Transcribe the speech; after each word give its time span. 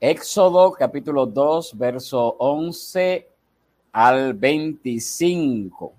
Éxodo 0.00 0.72
capítulo 0.72 1.24
2, 1.24 1.78
verso 1.78 2.36
11 2.38 3.30
al 3.92 4.34
25. 4.34 5.94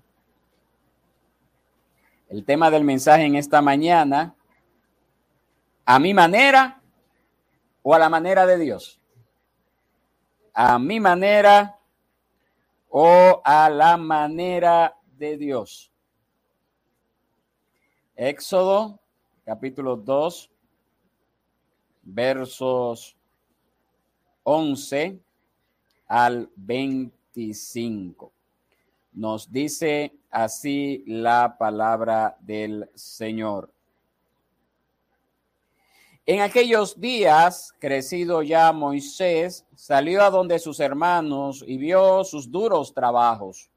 El 2.28 2.44
tema 2.44 2.70
del 2.70 2.84
mensaje 2.84 3.24
en 3.24 3.34
esta 3.34 3.60
mañana, 3.60 4.36
a 5.84 5.98
mi 5.98 6.14
manera 6.14 6.80
o 7.82 7.92
a 7.92 7.98
la 7.98 8.08
manera 8.08 8.46
de 8.46 8.58
Dios. 8.58 9.00
A 10.54 10.78
mi 10.78 11.00
manera 11.00 11.80
o 12.88 13.42
a 13.44 13.68
la 13.68 13.96
manera 13.96 14.96
de 15.16 15.36
Dios. 15.36 15.90
Éxodo 18.14 19.00
capítulo 19.44 19.96
2, 19.96 20.52
versos 22.04 23.17
11 24.50 25.20
al 26.06 26.48
25. 26.56 28.32
Nos 29.12 29.52
dice 29.52 30.14
así 30.30 31.04
la 31.06 31.56
palabra 31.58 32.34
del 32.40 32.88
Señor. 32.94 33.70
En 36.24 36.40
aquellos 36.40 36.98
días, 36.98 37.74
crecido 37.78 38.40
ya 38.40 38.72
Moisés, 38.72 39.66
salió 39.74 40.22
a 40.22 40.30
donde 40.30 40.58
sus 40.58 40.80
hermanos 40.80 41.62
y 41.66 41.76
vio 41.76 42.24
sus 42.24 42.50
duros 42.50 42.94
trabajos. 42.94 43.68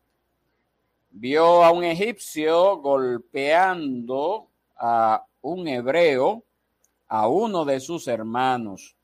Vio 1.09 1.65
a 1.65 1.71
un 1.73 1.83
egipcio 1.83 2.77
golpeando 2.77 4.47
a 4.77 5.25
un 5.41 5.67
hebreo, 5.67 6.45
a 7.09 7.27
uno 7.27 7.65
de 7.65 7.81
sus 7.81 8.07
hermanos. 8.07 8.95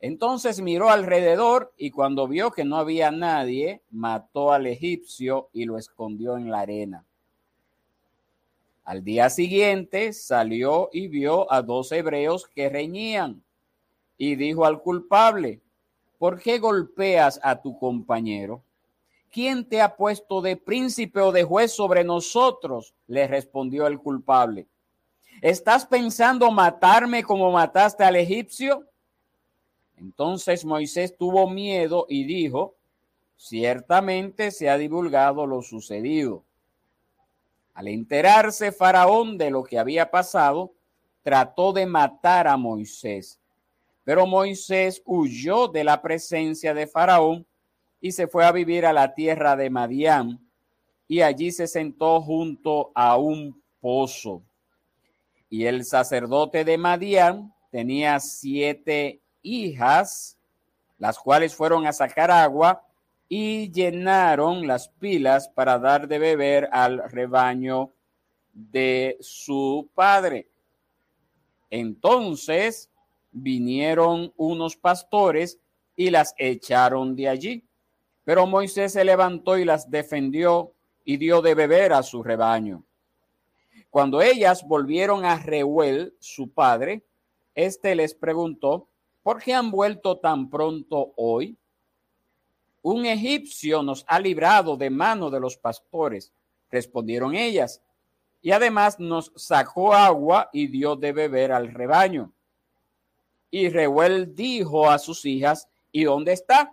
Entonces 0.00 0.62
miró 0.62 0.88
alrededor 0.88 1.72
y 1.76 1.90
cuando 1.90 2.26
vio 2.26 2.50
que 2.50 2.64
no 2.64 2.76
había 2.76 3.10
nadie, 3.10 3.82
mató 3.90 4.52
al 4.52 4.66
egipcio 4.66 5.50
y 5.52 5.66
lo 5.66 5.76
escondió 5.76 6.38
en 6.38 6.50
la 6.50 6.60
arena. 6.60 7.04
Al 8.84 9.04
día 9.04 9.28
siguiente 9.28 10.14
salió 10.14 10.88
y 10.92 11.08
vio 11.08 11.52
a 11.52 11.60
dos 11.60 11.92
hebreos 11.92 12.48
que 12.48 12.70
reñían 12.70 13.42
y 14.16 14.36
dijo 14.36 14.64
al 14.64 14.80
culpable, 14.80 15.60
¿por 16.18 16.40
qué 16.40 16.58
golpeas 16.58 17.38
a 17.42 17.60
tu 17.60 17.78
compañero? 17.78 18.62
¿Quién 19.30 19.64
te 19.64 19.80
ha 19.80 19.96
puesto 19.96 20.40
de 20.40 20.56
príncipe 20.56 21.20
o 21.20 21.30
de 21.30 21.44
juez 21.44 21.72
sobre 21.72 22.04
nosotros? 22.04 22.94
Le 23.06 23.28
respondió 23.28 23.86
el 23.86 23.98
culpable. 23.98 24.66
¿Estás 25.40 25.86
pensando 25.86 26.50
matarme 26.50 27.22
como 27.22 27.52
mataste 27.52 28.02
al 28.02 28.16
egipcio? 28.16 28.86
Entonces 30.00 30.64
Moisés 30.64 31.16
tuvo 31.16 31.48
miedo 31.48 32.06
y 32.08 32.24
dijo, 32.24 32.74
ciertamente 33.36 34.50
se 34.50 34.70
ha 34.70 34.78
divulgado 34.78 35.46
lo 35.46 35.62
sucedido. 35.62 36.42
Al 37.74 37.88
enterarse 37.88 38.72
Faraón 38.72 39.36
de 39.38 39.50
lo 39.50 39.62
que 39.62 39.78
había 39.78 40.10
pasado, 40.10 40.72
trató 41.22 41.72
de 41.72 41.86
matar 41.86 42.48
a 42.48 42.56
Moisés. 42.56 43.38
Pero 44.04 44.26
Moisés 44.26 45.02
huyó 45.04 45.68
de 45.68 45.84
la 45.84 46.00
presencia 46.00 46.72
de 46.72 46.86
Faraón 46.86 47.46
y 48.00 48.12
se 48.12 48.26
fue 48.26 48.46
a 48.46 48.52
vivir 48.52 48.86
a 48.86 48.94
la 48.94 49.14
tierra 49.14 49.54
de 49.54 49.68
Madián 49.68 50.40
y 51.06 51.20
allí 51.20 51.52
se 51.52 51.66
sentó 51.66 52.20
junto 52.22 52.90
a 52.94 53.18
un 53.18 53.60
pozo. 53.80 54.42
Y 55.50 55.66
el 55.66 55.84
sacerdote 55.84 56.64
de 56.64 56.78
Madián 56.78 57.52
tenía 57.70 58.18
siete 58.20 59.20
hijas, 59.42 60.36
las 60.98 61.18
cuales 61.18 61.54
fueron 61.54 61.86
a 61.86 61.92
sacar 61.92 62.30
agua 62.30 62.82
y 63.28 63.70
llenaron 63.70 64.66
las 64.66 64.88
pilas 64.88 65.48
para 65.48 65.78
dar 65.78 66.08
de 66.08 66.18
beber 66.18 66.68
al 66.72 67.08
rebaño 67.10 67.92
de 68.52 69.16
su 69.20 69.88
padre. 69.94 70.48
Entonces 71.70 72.90
vinieron 73.30 74.32
unos 74.36 74.76
pastores 74.76 75.58
y 75.94 76.10
las 76.10 76.34
echaron 76.38 77.14
de 77.14 77.28
allí. 77.28 77.64
Pero 78.24 78.46
Moisés 78.46 78.92
se 78.92 79.04
levantó 79.04 79.56
y 79.56 79.64
las 79.64 79.90
defendió 79.90 80.72
y 81.04 81.16
dio 81.16 81.40
de 81.40 81.54
beber 81.54 81.92
a 81.92 82.02
su 82.02 82.22
rebaño. 82.22 82.84
Cuando 83.90 84.22
ellas 84.22 84.66
volvieron 84.66 85.24
a 85.24 85.36
Reuel, 85.38 86.14
su 86.20 86.50
padre, 86.50 87.02
éste 87.54 87.94
les 87.94 88.14
preguntó, 88.14 88.88
¿por 89.22 89.42
qué 89.42 89.54
han 89.54 89.70
vuelto 89.70 90.18
tan 90.18 90.48
pronto 90.48 91.12
hoy? 91.16 91.56
Un 92.82 93.06
egipcio 93.06 93.82
nos 93.82 94.04
ha 94.08 94.18
librado 94.18 94.76
de 94.76 94.90
mano 94.90 95.30
de 95.30 95.40
los 95.40 95.56
pastores, 95.56 96.32
respondieron 96.70 97.34
ellas, 97.34 97.82
y 98.42 98.52
además 98.52 98.98
nos 98.98 99.32
sacó 99.36 99.92
agua 99.92 100.48
y 100.52 100.66
dio 100.66 100.96
de 100.96 101.12
beber 101.12 101.52
al 101.52 101.72
rebaño. 101.72 102.32
Y 103.50 103.68
Reuel 103.68 104.34
dijo 104.34 104.88
a 104.88 104.98
sus 104.98 105.24
hijas, 105.26 105.68
¿y 105.92 106.04
dónde 106.04 106.32
está? 106.32 106.72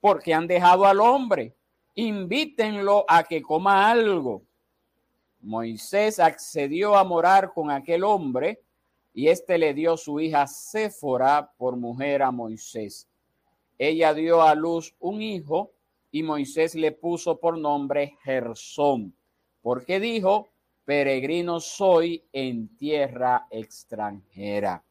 Porque 0.00 0.34
han 0.34 0.46
dejado 0.46 0.86
al 0.86 1.00
hombre. 1.00 1.54
Invítenlo 1.94 3.04
a 3.06 3.22
que 3.22 3.42
coma 3.42 3.90
algo. 3.90 4.42
Moisés 5.40 6.18
accedió 6.18 6.96
a 6.96 7.04
morar 7.04 7.52
con 7.52 7.70
aquel 7.70 8.02
hombre 8.02 8.62
y 9.14 9.28
éste 9.28 9.56
le 9.58 9.72
dio 9.72 9.96
su 9.96 10.18
hija 10.18 10.46
Séfora 10.48 11.52
por 11.56 11.76
mujer 11.76 12.22
a 12.22 12.32
Moisés. 12.32 13.08
Ella 13.78 14.12
dio 14.12 14.42
a 14.42 14.54
luz 14.56 14.94
un 14.98 15.22
hijo 15.22 15.70
y 16.10 16.24
Moisés 16.24 16.74
le 16.74 16.90
puso 16.92 17.38
por 17.38 17.56
nombre 17.56 18.16
Gersón, 18.24 19.14
porque 19.62 20.00
dijo, 20.00 20.48
peregrino 20.84 21.60
soy 21.60 22.24
en 22.32 22.76
tierra 22.76 23.46
extranjera. 23.50 24.82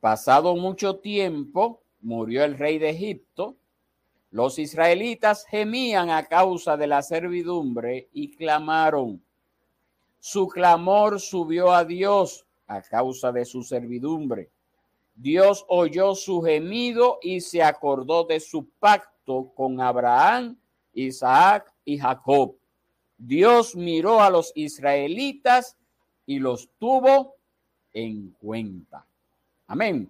Pasado 0.00 0.56
mucho 0.56 0.96
tiempo, 0.96 1.82
murió 2.00 2.44
el 2.44 2.58
rey 2.58 2.78
de 2.78 2.90
Egipto. 2.90 3.56
Los 4.32 4.58
israelitas 4.58 5.44
gemían 5.46 6.10
a 6.10 6.24
causa 6.26 6.76
de 6.76 6.86
la 6.86 7.02
servidumbre 7.02 8.08
y 8.12 8.34
clamaron. 8.34 9.22
Su 10.18 10.48
clamor 10.48 11.20
subió 11.20 11.72
a 11.72 11.84
Dios 11.84 12.46
a 12.70 12.80
causa 12.82 13.32
de 13.32 13.44
su 13.44 13.64
servidumbre. 13.64 14.48
Dios 15.16 15.64
oyó 15.68 16.14
su 16.14 16.40
gemido 16.40 17.18
y 17.20 17.40
se 17.40 17.64
acordó 17.64 18.22
de 18.22 18.38
su 18.38 18.68
pacto 18.78 19.52
con 19.56 19.80
Abraham, 19.80 20.56
Isaac 20.94 21.74
y 21.84 21.98
Jacob. 21.98 22.54
Dios 23.18 23.74
miró 23.74 24.20
a 24.20 24.30
los 24.30 24.52
israelitas 24.54 25.76
y 26.24 26.38
los 26.38 26.70
tuvo 26.78 27.34
en 27.92 28.30
cuenta. 28.40 29.04
Amén. 29.66 30.08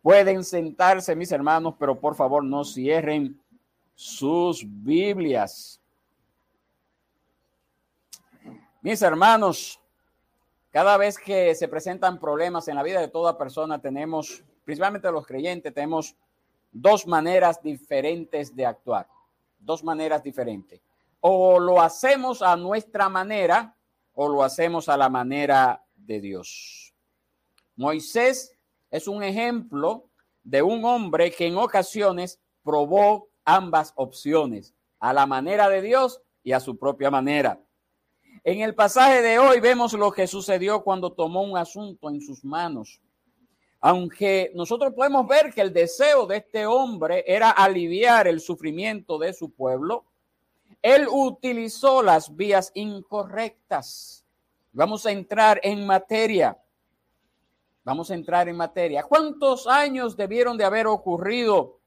Pueden 0.00 0.44
sentarse 0.44 1.16
mis 1.16 1.32
hermanos, 1.32 1.74
pero 1.80 1.98
por 1.98 2.14
favor 2.14 2.44
no 2.44 2.64
cierren 2.64 3.40
sus 3.96 4.64
Biblias. 4.64 5.80
Mis 8.82 9.02
hermanos, 9.02 9.80
cada 10.70 10.96
vez 10.96 11.18
que 11.18 11.54
se 11.54 11.68
presentan 11.68 12.18
problemas 12.18 12.68
en 12.68 12.76
la 12.76 12.82
vida 12.82 13.00
de 13.00 13.08
toda 13.08 13.38
persona, 13.38 13.80
tenemos, 13.80 14.44
principalmente 14.64 15.10
los 15.10 15.26
creyentes, 15.26 15.72
tenemos 15.72 16.16
dos 16.70 17.06
maneras 17.06 17.62
diferentes 17.62 18.54
de 18.54 18.66
actuar. 18.66 19.08
Dos 19.58 19.82
maneras 19.82 20.22
diferentes. 20.22 20.80
O 21.20 21.58
lo 21.58 21.80
hacemos 21.80 22.42
a 22.42 22.56
nuestra 22.56 23.08
manera 23.08 23.74
o 24.14 24.28
lo 24.28 24.42
hacemos 24.42 24.88
a 24.88 24.96
la 24.96 25.08
manera 25.08 25.84
de 25.94 26.20
Dios. 26.20 26.94
Moisés 27.76 28.52
es 28.90 29.06
un 29.06 29.22
ejemplo 29.22 30.10
de 30.42 30.62
un 30.62 30.84
hombre 30.84 31.30
que 31.30 31.46
en 31.46 31.56
ocasiones 31.56 32.40
probó 32.62 33.28
ambas 33.44 33.92
opciones, 33.96 34.74
a 34.98 35.12
la 35.12 35.26
manera 35.26 35.68
de 35.68 35.82
Dios 35.82 36.20
y 36.42 36.52
a 36.52 36.60
su 36.60 36.76
propia 36.78 37.10
manera. 37.10 37.60
En 38.44 38.60
el 38.60 38.74
pasaje 38.74 39.22
de 39.22 39.38
hoy 39.38 39.60
vemos 39.60 39.92
lo 39.94 40.12
que 40.12 40.26
sucedió 40.26 40.82
cuando 40.82 41.12
tomó 41.12 41.42
un 41.42 41.56
asunto 41.56 42.08
en 42.08 42.20
sus 42.20 42.44
manos. 42.44 43.00
Aunque 43.80 44.52
nosotros 44.54 44.92
podemos 44.94 45.26
ver 45.26 45.52
que 45.52 45.60
el 45.60 45.72
deseo 45.72 46.26
de 46.26 46.38
este 46.38 46.66
hombre 46.66 47.24
era 47.26 47.50
aliviar 47.50 48.26
el 48.28 48.40
sufrimiento 48.40 49.18
de 49.18 49.32
su 49.32 49.50
pueblo, 49.50 50.04
él 50.82 51.06
utilizó 51.10 52.02
las 52.02 52.34
vías 52.34 52.70
incorrectas. 52.74 54.24
Vamos 54.72 55.06
a 55.06 55.10
entrar 55.10 55.60
en 55.62 55.86
materia. 55.86 56.56
Vamos 57.84 58.10
a 58.10 58.14
entrar 58.14 58.48
en 58.48 58.56
materia. 58.56 59.02
¿Cuántos 59.02 59.66
años 59.66 60.16
debieron 60.16 60.56
de 60.56 60.64
haber 60.64 60.86
ocurrido 60.86 61.80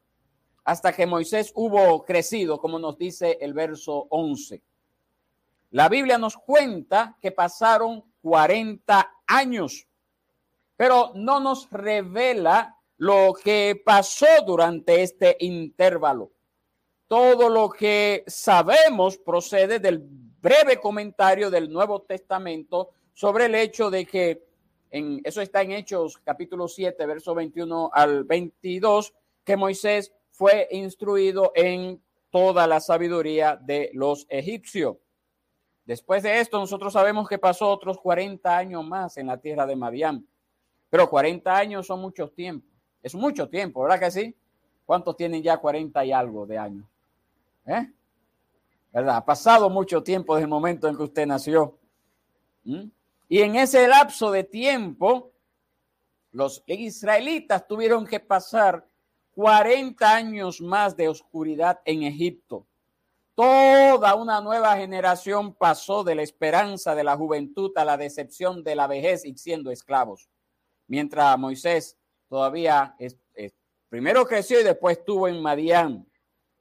hasta 0.63 0.93
que 0.93 1.05
Moisés 1.05 1.51
hubo 1.55 2.03
crecido, 2.03 2.59
como 2.59 2.79
nos 2.79 2.97
dice 2.97 3.37
el 3.39 3.53
verso 3.53 4.07
11? 4.09 4.61
La 5.71 5.87
Biblia 5.87 6.17
nos 6.17 6.35
cuenta 6.35 7.17
que 7.21 7.31
pasaron 7.31 8.03
40 8.21 9.09
años, 9.27 9.87
pero 10.75 11.11
no 11.15 11.39
nos 11.39 11.69
revela 11.71 12.77
lo 12.97 13.33
que 13.33 13.81
pasó 13.83 14.27
durante 14.45 15.01
este 15.01 15.37
intervalo. 15.39 16.31
Todo 17.07 17.49
lo 17.49 17.69
que 17.69 18.23
sabemos 18.27 19.17
procede 19.17 19.79
del 19.79 20.01
breve 20.01 20.77
comentario 20.77 21.49
del 21.49 21.71
Nuevo 21.71 22.01
Testamento 22.01 22.89
sobre 23.13 23.45
el 23.45 23.55
hecho 23.55 23.89
de 23.89 24.05
que, 24.05 24.43
en, 24.89 25.21
eso 25.23 25.41
está 25.41 25.61
en 25.61 25.71
Hechos 25.71 26.17
capítulo 26.17 26.67
7, 26.67 27.05
verso 27.05 27.33
21 27.33 27.91
al 27.93 28.25
22, 28.25 29.13
que 29.45 29.55
Moisés 29.55 30.11
fue 30.31 30.67
instruido 30.71 31.53
en 31.55 32.01
toda 32.29 32.67
la 32.67 32.81
sabiduría 32.81 33.55
de 33.55 33.89
los 33.93 34.25
egipcios. 34.29 34.97
Después 35.85 36.23
de 36.23 36.39
esto, 36.39 36.59
nosotros 36.59 36.93
sabemos 36.93 37.27
que 37.27 37.37
pasó 37.37 37.69
otros 37.69 37.97
40 37.99 38.55
años 38.55 38.85
más 38.85 39.17
en 39.17 39.27
la 39.27 39.37
tierra 39.37 39.65
de 39.65 39.75
Madián. 39.75 40.25
Pero 40.89 41.09
40 41.09 41.55
años 41.55 41.87
son 41.87 42.01
mucho 42.01 42.29
tiempo. 42.29 42.67
Es 43.01 43.15
mucho 43.15 43.49
tiempo, 43.49 43.81
¿verdad 43.81 43.99
que 43.99 44.11
sí? 44.11 44.35
¿Cuántos 44.85 45.15
tienen 45.15 45.41
ya 45.41 45.57
40 45.57 46.05
y 46.05 46.11
algo 46.11 46.45
de 46.45 46.57
años? 46.57 46.85
¿Eh? 47.65 47.89
¿Verdad? 48.91 49.17
Ha 49.17 49.25
pasado 49.25 49.69
mucho 49.69 50.03
tiempo 50.03 50.35
desde 50.35 50.45
el 50.45 50.49
momento 50.49 50.87
en 50.87 50.97
que 50.97 51.03
usted 51.03 51.25
nació. 51.25 51.77
¿Mm? 52.63 52.89
Y 53.29 53.41
en 53.41 53.55
ese 53.55 53.87
lapso 53.87 54.29
de 54.31 54.43
tiempo, 54.43 55.31
los 56.31 56.63
israelitas 56.67 57.65
tuvieron 57.67 58.05
que 58.05 58.19
pasar 58.19 58.85
40 59.35 60.13
años 60.13 60.61
más 60.61 60.95
de 60.95 61.07
oscuridad 61.07 61.79
en 61.85 62.03
Egipto. 62.03 62.65
Toda 63.41 64.13
una 64.13 64.39
nueva 64.39 64.77
generación 64.77 65.55
pasó 65.55 66.03
de 66.03 66.13
la 66.13 66.21
esperanza 66.21 66.93
de 66.93 67.03
la 67.03 67.17
juventud 67.17 67.71
a 67.75 67.83
la 67.83 67.97
decepción 67.97 68.63
de 68.63 68.75
la 68.75 68.85
vejez 68.85 69.25
y 69.25 69.35
siendo 69.35 69.71
esclavos. 69.71 70.29
Mientras 70.85 71.39
Moisés 71.39 71.97
todavía 72.29 72.95
es, 72.99 73.17
primero 73.89 74.27
creció 74.27 74.59
y 74.59 74.63
después 74.63 74.99
estuvo 74.99 75.27
en 75.27 75.41
Madián. 75.41 76.07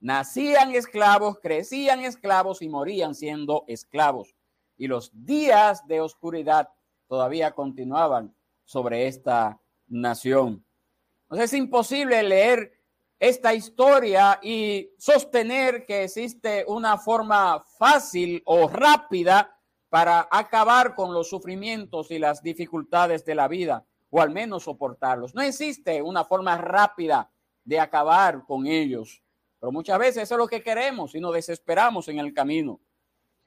Nacían 0.01 0.75
esclavos, 0.75 1.39
crecían 1.43 2.01
esclavos 2.01 2.63
y 2.63 2.71
morían 2.71 3.15
siendo 3.15 3.65
esclavos. 3.69 4.35
Y 4.79 4.87
los 4.87 5.11
días 5.13 5.87
de 5.87 6.01
oscuridad 6.01 6.71
todavía 7.09 7.51
continuaban 7.51 8.35
sobre 8.65 9.07
esta 9.07 9.61
nación. 9.87 10.65
Entonces 11.25 11.53
es 11.53 11.59
imposible 11.59 12.23
leer 12.23 12.80
esta 13.21 13.53
historia 13.53 14.41
y 14.43 14.95
sostener 14.99 15.85
que 15.85 16.05
existe 16.05 16.65
una 16.67 16.97
forma 16.97 17.63
fácil 17.79 18.43
o 18.47 18.67
rápida 18.67 19.55
para 19.91 20.27
acabar 20.31 20.95
con 20.95 21.13
los 21.13 21.29
sufrimientos 21.29 22.11
y 22.11 22.19
las 22.19 22.43
dificultades 22.43 23.27
de 23.27 23.35
la 23.35 23.47
vida, 23.47 23.85
o 24.09 24.23
al 24.23 24.31
menos 24.31 24.65
soportarlos. 24.65 25.35
No 25.35 25.43
existe 25.43 26.01
una 26.01 26.25
forma 26.25 26.57
rápida 26.57 27.31
de 27.63 27.79
acabar 27.79 28.45
con 28.47 28.67
ellos, 28.67 29.23
pero 29.59 29.71
muchas 29.71 29.99
veces 29.99 30.23
eso 30.23 30.37
es 30.37 30.39
lo 30.39 30.49
que 30.49 30.63
queremos 30.63 31.15
y 31.15 31.21
nos 31.21 31.35
desesperamos 31.35 32.09
en 32.09 32.21
el 32.21 32.33
camino. 32.33 32.81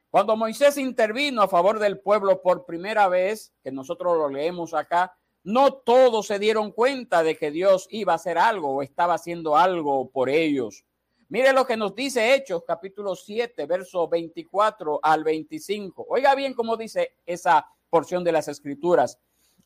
Cuando 0.08 0.36
Moisés 0.36 0.78
intervino 0.78 1.42
a 1.42 1.48
favor 1.48 1.80
del 1.80 1.98
pueblo 1.98 2.40
por 2.40 2.64
primera 2.64 3.08
vez, 3.08 3.52
que 3.64 3.72
nosotros 3.72 4.16
lo 4.16 4.28
leemos 4.28 4.72
acá, 4.72 5.18
no 5.44 5.74
todos 5.74 6.26
se 6.26 6.38
dieron 6.38 6.72
cuenta 6.72 7.22
de 7.22 7.36
que 7.36 7.50
Dios 7.50 7.86
iba 7.90 8.12
a 8.14 8.16
hacer 8.16 8.38
algo 8.38 8.70
o 8.70 8.82
estaba 8.82 9.14
haciendo 9.14 9.56
algo 9.56 10.10
por 10.10 10.30
ellos. 10.30 10.84
Mire 11.28 11.52
lo 11.52 11.66
que 11.66 11.76
nos 11.76 11.94
dice 11.94 12.34
Hechos 12.34 12.64
capítulo 12.66 13.14
7, 13.14 13.66
verso 13.66 14.08
24 14.08 15.00
al 15.02 15.22
25. 15.22 16.06
Oiga 16.08 16.34
bien 16.34 16.54
cómo 16.54 16.78
dice 16.78 17.16
esa 17.26 17.66
porción 17.90 18.24
de 18.24 18.32
las 18.32 18.48
escrituras. 18.48 19.18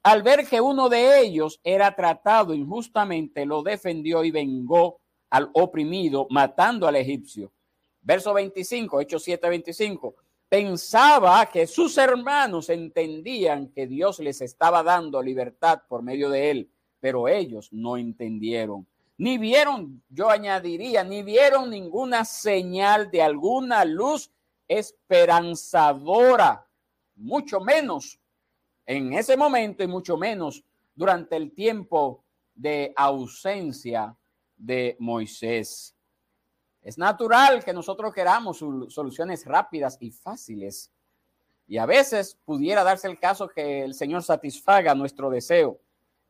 Al 0.03 0.23
ver 0.23 0.47
que 0.47 0.61
uno 0.61 0.89
de 0.89 1.21
ellos 1.21 1.61
era 1.63 1.95
tratado 1.95 2.55
injustamente, 2.55 3.47
lo 3.47 3.63
defendió 3.63 4.25
y 4.25 4.33
vengó 4.33 5.01
al 5.31 5.51
oprimido, 5.53 6.27
matando 6.31 6.89
al 6.89 6.97
egipcio. 6.97 7.53
Verso 8.01 8.35
25, 8.35 9.01
Hechos 9.01 9.23
7, 9.23 9.49
25 9.49 10.15
pensaba 10.49 11.45
que 11.47 11.67
sus 11.67 11.99
hermanos 11.99 12.71
entendían 12.71 13.69
que 13.69 13.87
Dios 13.87 14.19
les 14.21 14.41
estaba 14.41 14.83
dando 14.83 15.23
libertad 15.23 15.83
por 15.89 16.03
medio 16.03 16.31
de 16.31 16.51
él, 16.51 16.71
pero 17.01 17.29
ellos 17.29 17.73
no 17.73 17.97
entendieron. 17.97 18.87
Ni 19.19 19.37
vieron, 19.37 20.03
yo 20.09 20.31
añadiría, 20.31 21.05
ni 21.05 21.23
vieron 21.23 21.71
ninguna 21.71 22.25
señal 22.25 23.11
de 23.11 23.23
alguna 23.23 23.85
luz 23.85 24.31
esperanzadora, 24.69 26.67
mucho 27.17 27.61
menos 27.61 28.19
en 28.87 29.13
ese 29.13 29.37
momento 29.37 29.83
y 29.83 29.87
mucho 29.87 30.17
menos 30.17 30.65
durante 30.95 31.37
el 31.37 31.53
tiempo 31.53 32.25
de 32.55 32.93
ausencia 32.97 34.17
de 34.57 34.97
Moisés. 34.99 35.98
Es 36.89 36.97
natural 36.97 37.63
que 37.63 37.75
nosotros 37.75 38.15
queramos 38.15 38.57
soluciones 38.57 39.45
rápidas 39.45 39.99
y 40.01 40.11
fáciles. 40.11 40.91
Y 41.67 41.77
a 41.77 41.85
veces 41.85 42.39
pudiera 42.47 42.83
darse 42.83 43.09
el 43.09 43.19
caso 43.19 43.47
que 43.47 43.85
el 43.85 43.93
Señor 43.93 44.23
satisfaga 44.23 44.95
nuestro 44.95 45.29
deseo. 45.29 45.79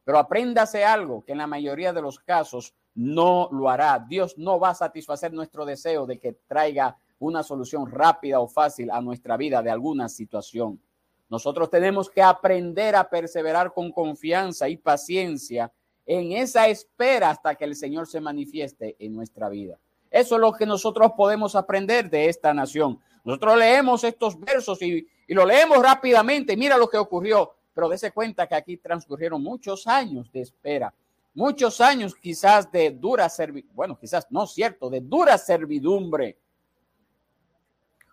Pero 0.02 0.19
apréndase 0.19 0.84
algo, 0.84 1.25
que 1.25 1.31
en 1.31 1.38
la 1.38 1.46
mayoría 1.46 1.93
de 1.93 2.02
los 2.02 2.19
casos 2.19 2.75
no 2.96 3.49
lo 3.52 3.70
hará. 3.70 4.05
Dios 4.08 4.37
no 4.37 4.58
va 4.58 4.70
a 4.70 4.75
satisfacer 4.75 5.32
nuestro 5.32 5.64
deseo 5.64 6.06
de 6.06 6.19
que 6.19 6.32
traiga 6.49 6.99
una 7.20 7.44
solución 7.44 7.88
rápida 7.88 8.40
o 8.40 8.49
fácil 8.49 8.90
a 8.90 9.00
nuestra 9.00 9.37
vida 9.37 9.62
de 9.62 9.70
alguna 9.70 10.08
situación. 10.08 10.82
Nosotros 11.28 11.70
tenemos 11.70 12.11
que 12.11 12.20
aprender 12.20 12.96
a 12.96 13.08
perseverar 13.08 13.72
con 13.72 13.93
confianza 13.93 14.69
y 14.69 14.76
paciencia 14.76 15.72
en 16.04 16.32
esa 16.32 16.66
espera 16.66 17.31
hasta 17.31 17.54
que 17.54 17.64
el 17.64 17.76
Señor 17.76 18.08
se 18.08 18.20
manifieste 18.20 18.96
en 18.99 19.14
nuestra 19.14 19.49
vida. 19.49 19.78
Eso 20.10 20.34
es 20.37 20.40
lo 20.40 20.52
que 20.52 20.66
nosotros 20.66 21.12
podemos 21.16 21.55
aprender 21.55 22.08
de 22.08 22.28
esta 22.28 22.55
nación. 22.55 22.99
Nosotros 23.25 23.58
leemos 23.58 24.05
estos 24.05 24.38
versos 24.40 24.81
y, 24.82 25.06
lo 25.28 25.44
leemos 25.44 25.78
rápidamente. 25.82 26.56
Mira 26.56 26.78
lo 26.78 26.88
que 26.88 26.96
ocurrió, 26.96 27.55
pero 27.75 27.88
dése 27.88 28.10
cuenta 28.12 28.46
que 28.46 28.55
aquí 28.55 28.76
transcurrieron 28.78 29.43
muchos 29.43 29.87
años 29.87 30.32
de 30.32 30.40
espera, 30.40 30.94
muchos 31.34 31.81
años 31.81 32.14
quizás 32.14 32.72
de 32.72 32.90
dura 32.90 33.28
servidumbre, 33.28 33.75
bueno, 33.75 33.99
quizás 33.99 34.26
no 34.31 34.46
cierto, 34.46 34.88
de 34.88 35.00
dura 35.00 35.37
servidumbre. 35.37 36.38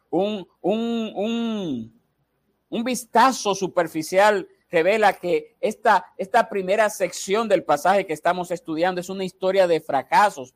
Un, 0.10 0.48
un, 0.62 1.12
un, 1.16 2.02
un 2.70 2.84
vistazo 2.84 3.56
superficial 3.56 4.48
revela 4.70 5.14
que 5.14 5.56
esta, 5.62 6.14
esta 6.18 6.50
primera 6.50 6.90
sección 6.90 7.48
del 7.48 7.64
pasaje 7.64 8.06
que 8.06 8.14
estamos 8.14 8.52
estudiando 8.52 9.00
es 9.00 9.10
una 9.10 9.24
historia 9.24 9.68
de 9.68 9.80
fracasos, 9.80 10.54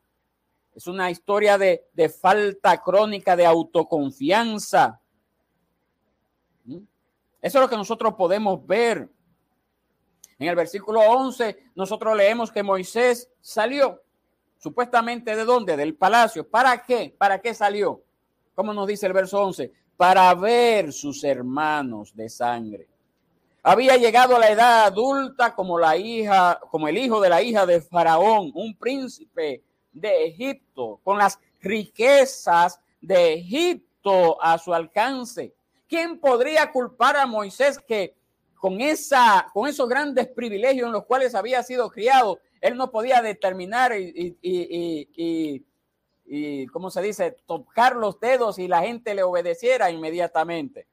es 0.74 0.86
una 0.86 1.10
historia 1.10 1.58
de, 1.58 1.82
falta 2.20 2.80
crónica 2.82 3.36
de 3.36 3.46
autoconfianza. 3.46 5.00
¿Mm? 6.64 6.76
Eso 7.42 7.58
es 7.58 7.62
lo 7.62 7.68
que 7.68 7.76
nosotros 7.76 8.14
podemos 8.14 8.64
ver. 8.66 9.08
En 10.38 10.48
el 10.48 10.56
versículo 10.56 11.00
11, 11.00 11.70
nosotros 11.74 12.16
leemos 12.16 12.50
que 12.50 12.62
Moisés 12.62 13.30
salió, 13.40 14.02
supuestamente 14.58 15.36
de 15.36 15.44
dónde? 15.44 15.76
Del 15.76 15.94
palacio. 15.94 16.48
¿Para 16.48 16.82
qué? 16.82 17.14
¿Para 17.18 17.40
qué 17.40 17.52
salió? 17.52 18.02
¿Cómo 18.54 18.72
nos 18.72 18.86
dice 18.86 19.06
el 19.06 19.12
verso 19.12 19.42
11? 19.42 19.72
Para 19.96 20.34
ver 20.34 20.92
sus 20.92 21.24
hermanos 21.24 22.14
de 22.14 22.28
sangre. 22.30 22.88
Había 23.62 23.98
llegado 23.98 24.36
a 24.36 24.38
la 24.38 24.50
edad 24.50 24.84
adulta 24.84 25.54
como 25.54 25.78
la 25.78 25.96
hija, 25.96 26.58
como 26.70 26.88
el 26.88 26.96
hijo 26.96 27.20
de 27.20 27.28
la 27.28 27.42
hija 27.42 27.66
de 27.66 27.82
Faraón, 27.82 28.50
un 28.54 28.74
príncipe 28.74 29.62
de 29.92 30.26
Egipto, 30.26 31.00
con 31.02 31.18
las 31.18 31.38
riquezas 31.60 32.80
de 33.00 33.34
Egipto 33.34 34.42
a 34.42 34.58
su 34.58 34.72
alcance. 34.72 35.54
¿Quién 35.88 36.20
podría 36.20 36.70
culpar 36.70 37.16
a 37.16 37.26
Moisés 37.26 37.78
que 37.78 38.14
con, 38.60 38.80
esa, 38.80 39.48
con 39.52 39.68
esos 39.68 39.88
grandes 39.88 40.28
privilegios 40.28 40.86
en 40.86 40.92
los 40.92 41.06
cuales 41.06 41.34
había 41.34 41.62
sido 41.62 41.90
criado, 41.90 42.40
él 42.60 42.76
no 42.76 42.90
podía 42.90 43.22
determinar 43.22 43.98
y, 43.98 44.36
y, 44.42 45.64
y, 46.26 46.66
¿cómo 46.66 46.90
se 46.90 47.00
dice?, 47.00 47.38
tocar 47.46 47.96
los 47.96 48.20
dedos 48.20 48.58
y 48.58 48.68
la 48.68 48.82
gente 48.82 49.14
le 49.14 49.22
obedeciera 49.22 49.90
inmediatamente. 49.90 50.86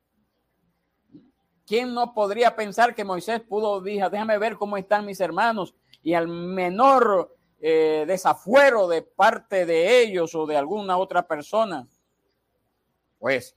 ¿Quién 1.65 1.93
no 1.93 2.13
podría 2.13 2.55
pensar 2.55 2.95
que 2.95 3.03
Moisés 3.03 3.41
pudo, 3.41 3.81
dijo, 3.81 4.09
déjame 4.09 4.37
ver 4.37 4.55
cómo 4.55 4.77
están 4.77 5.05
mis 5.05 5.19
hermanos 5.19 5.75
y 6.01 6.13
al 6.13 6.29
menor 6.29 7.36
eh, 7.59 8.05
desafuero 8.07 8.87
de 8.87 9.01
parte 9.01 9.65
de 9.65 10.01
ellos 10.01 10.35
o 10.35 10.45
de 10.45 10.57
alguna 10.57 10.97
otra 10.97 11.27
persona, 11.27 11.87
pues 13.19 13.55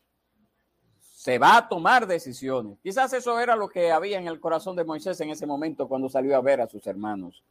se 1.00 1.38
va 1.38 1.59
a 1.59 1.69
tomar 1.69 2.07
decisiones. 2.07 2.78
Quizás 2.83 3.12
eso 3.12 3.38
era 3.38 3.54
lo 3.54 3.69
que 3.69 3.92
había 3.92 4.19
en 4.19 4.26
el 4.26 4.40
corazón 4.40 4.75
de 4.75 4.85
Moisés 4.85 5.21
en 5.21 5.28
ese 5.28 5.47
momento 5.47 5.87
cuando 5.87 6.09
salió 6.09 6.35
a 6.35 6.40
ver 6.40 6.62
a 6.62 6.66
sus 6.66 6.87
hermanos. 6.87 7.45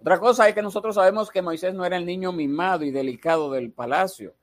Otra 0.00 0.18
cosa 0.18 0.48
es 0.48 0.54
que 0.54 0.62
nosotros 0.62 0.96
sabemos 0.96 1.30
que 1.30 1.42
Moisés 1.42 1.74
no 1.74 1.84
era 1.84 1.96
el 1.96 2.04
niño 2.04 2.32
mimado 2.32 2.84
y 2.84 2.90
delicado 2.90 3.50
del 3.52 3.72
palacio, 3.72 4.34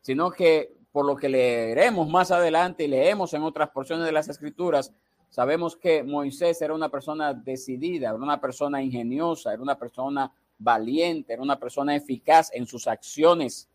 sino 0.00 0.30
que 0.30 0.72
por 0.92 1.04
lo 1.04 1.16
que 1.16 1.28
leeremos 1.28 2.08
más 2.08 2.30
adelante 2.30 2.84
y 2.84 2.88
leemos 2.88 3.34
en 3.34 3.42
otras 3.42 3.70
porciones 3.70 4.06
de 4.06 4.12
las 4.12 4.28
escrituras, 4.28 4.92
sabemos 5.28 5.76
que 5.76 6.02
Moisés 6.02 6.60
era 6.62 6.74
una 6.74 6.88
persona 6.88 7.34
decidida, 7.34 8.08
era 8.08 8.16
una 8.16 8.40
persona 8.40 8.82
ingeniosa, 8.82 9.52
era 9.52 9.62
una 9.62 9.78
persona 9.78 10.32
valiente, 10.58 11.32
era 11.32 11.42
una 11.42 11.58
persona 11.58 11.94
eficaz 11.94 12.50
en 12.52 12.66
sus 12.66 12.86
acciones. 12.86 13.68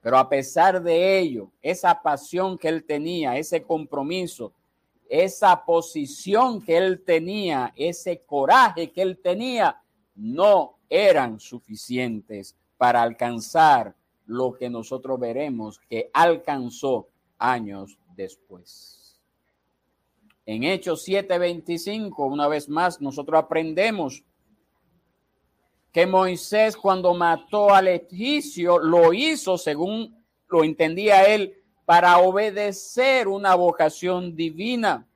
Pero 0.00 0.18
a 0.18 0.28
pesar 0.28 0.82
de 0.82 1.18
ello, 1.18 1.50
esa 1.60 2.00
pasión 2.00 2.56
que 2.56 2.68
él 2.68 2.84
tenía, 2.84 3.36
ese 3.36 3.62
compromiso, 3.62 4.52
esa 5.08 5.64
posición 5.64 6.60
que 6.62 6.76
él 6.76 7.02
tenía, 7.04 7.72
ese 7.76 8.20
coraje 8.20 8.90
que 8.90 9.02
él 9.02 9.18
tenía, 9.22 9.80
no 10.14 10.78
eran 10.88 11.40
suficientes 11.40 12.56
para 12.76 13.02
alcanzar 13.02 13.94
lo 14.26 14.52
que 14.52 14.68
nosotros 14.68 15.18
veremos 15.18 15.80
que 15.88 16.10
alcanzó 16.12 17.08
años 17.38 17.98
después. 18.14 18.97
En 20.48 20.64
Hechos 20.64 21.06
7:25, 21.06 22.24
una 22.24 22.48
vez 22.48 22.70
más, 22.70 23.02
nosotros 23.02 23.38
aprendemos 23.38 24.24
que 25.92 26.06
Moisés 26.06 26.74
cuando 26.74 27.12
mató 27.12 27.74
al 27.74 27.86
egipcio 27.88 28.78
lo 28.78 29.12
hizo 29.12 29.58
según 29.58 30.24
lo 30.48 30.64
entendía 30.64 31.24
él 31.24 31.62
para 31.84 32.16
obedecer 32.16 33.28
una 33.28 33.56
vocación 33.56 34.36
divina, 34.36 35.06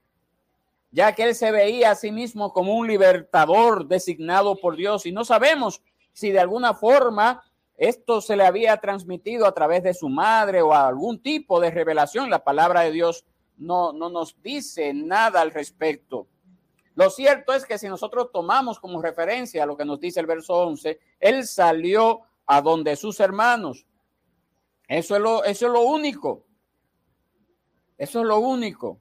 ya 0.91 1.15
que 1.15 1.23
él 1.23 1.35
se 1.35 1.51
veía 1.51 1.93
a 1.93 1.95
sí 1.95 2.12
mismo 2.12 2.53
como 2.53 2.75
un 2.75 2.87
libertador 2.87 3.89
designado 3.89 4.57
por 4.57 4.77
Dios 4.77 5.07
y 5.07 5.12
no 5.12 5.25
sabemos 5.25 5.81
si 6.12 6.31
de 6.31 6.41
alguna 6.41 6.75
forma 6.75 7.43
esto 7.79 8.21
se 8.21 8.37
le 8.37 8.45
había 8.45 8.77
transmitido 8.77 9.47
a 9.47 9.55
través 9.55 9.83
de 9.83 9.95
su 9.95 10.11
madre 10.11 10.61
o 10.61 10.75
algún 10.75 11.23
tipo 11.23 11.59
de 11.59 11.71
revelación. 11.71 12.29
La 12.29 12.45
palabra 12.45 12.83
de 12.83 12.93
Dios 12.93 13.25
no, 13.56 13.92
no 13.92 14.09
nos 14.09 14.40
dice 14.42 14.92
nada 14.92 15.40
al 15.40 15.50
respecto. 15.50 16.26
Lo 16.94 17.09
cierto 17.11 17.54
es 17.54 17.64
que 17.64 17.78
si 17.78 17.88
nosotros 17.88 18.30
tomamos 18.32 18.78
como 18.78 19.00
referencia 19.00 19.64
lo 19.64 19.76
que 19.76 19.85
nos 19.85 19.99
dice 19.99 20.21
el 20.21 20.26
verso 20.26 20.54
11, 20.54 20.99
él 21.21 21.47
salió 21.47 22.23
a 22.47 22.61
donde 22.61 22.97
sus 22.97 23.18
hermanos. 23.21 23.87
Eso 24.88 25.16
es 25.16 25.23
lo, 25.23 25.44
eso 25.44 25.66
es 25.66 25.73
lo 25.73 25.82
único. 25.82 26.44
Eso 27.97 28.21
es 28.21 28.26
lo 28.26 28.38
único. 28.38 29.00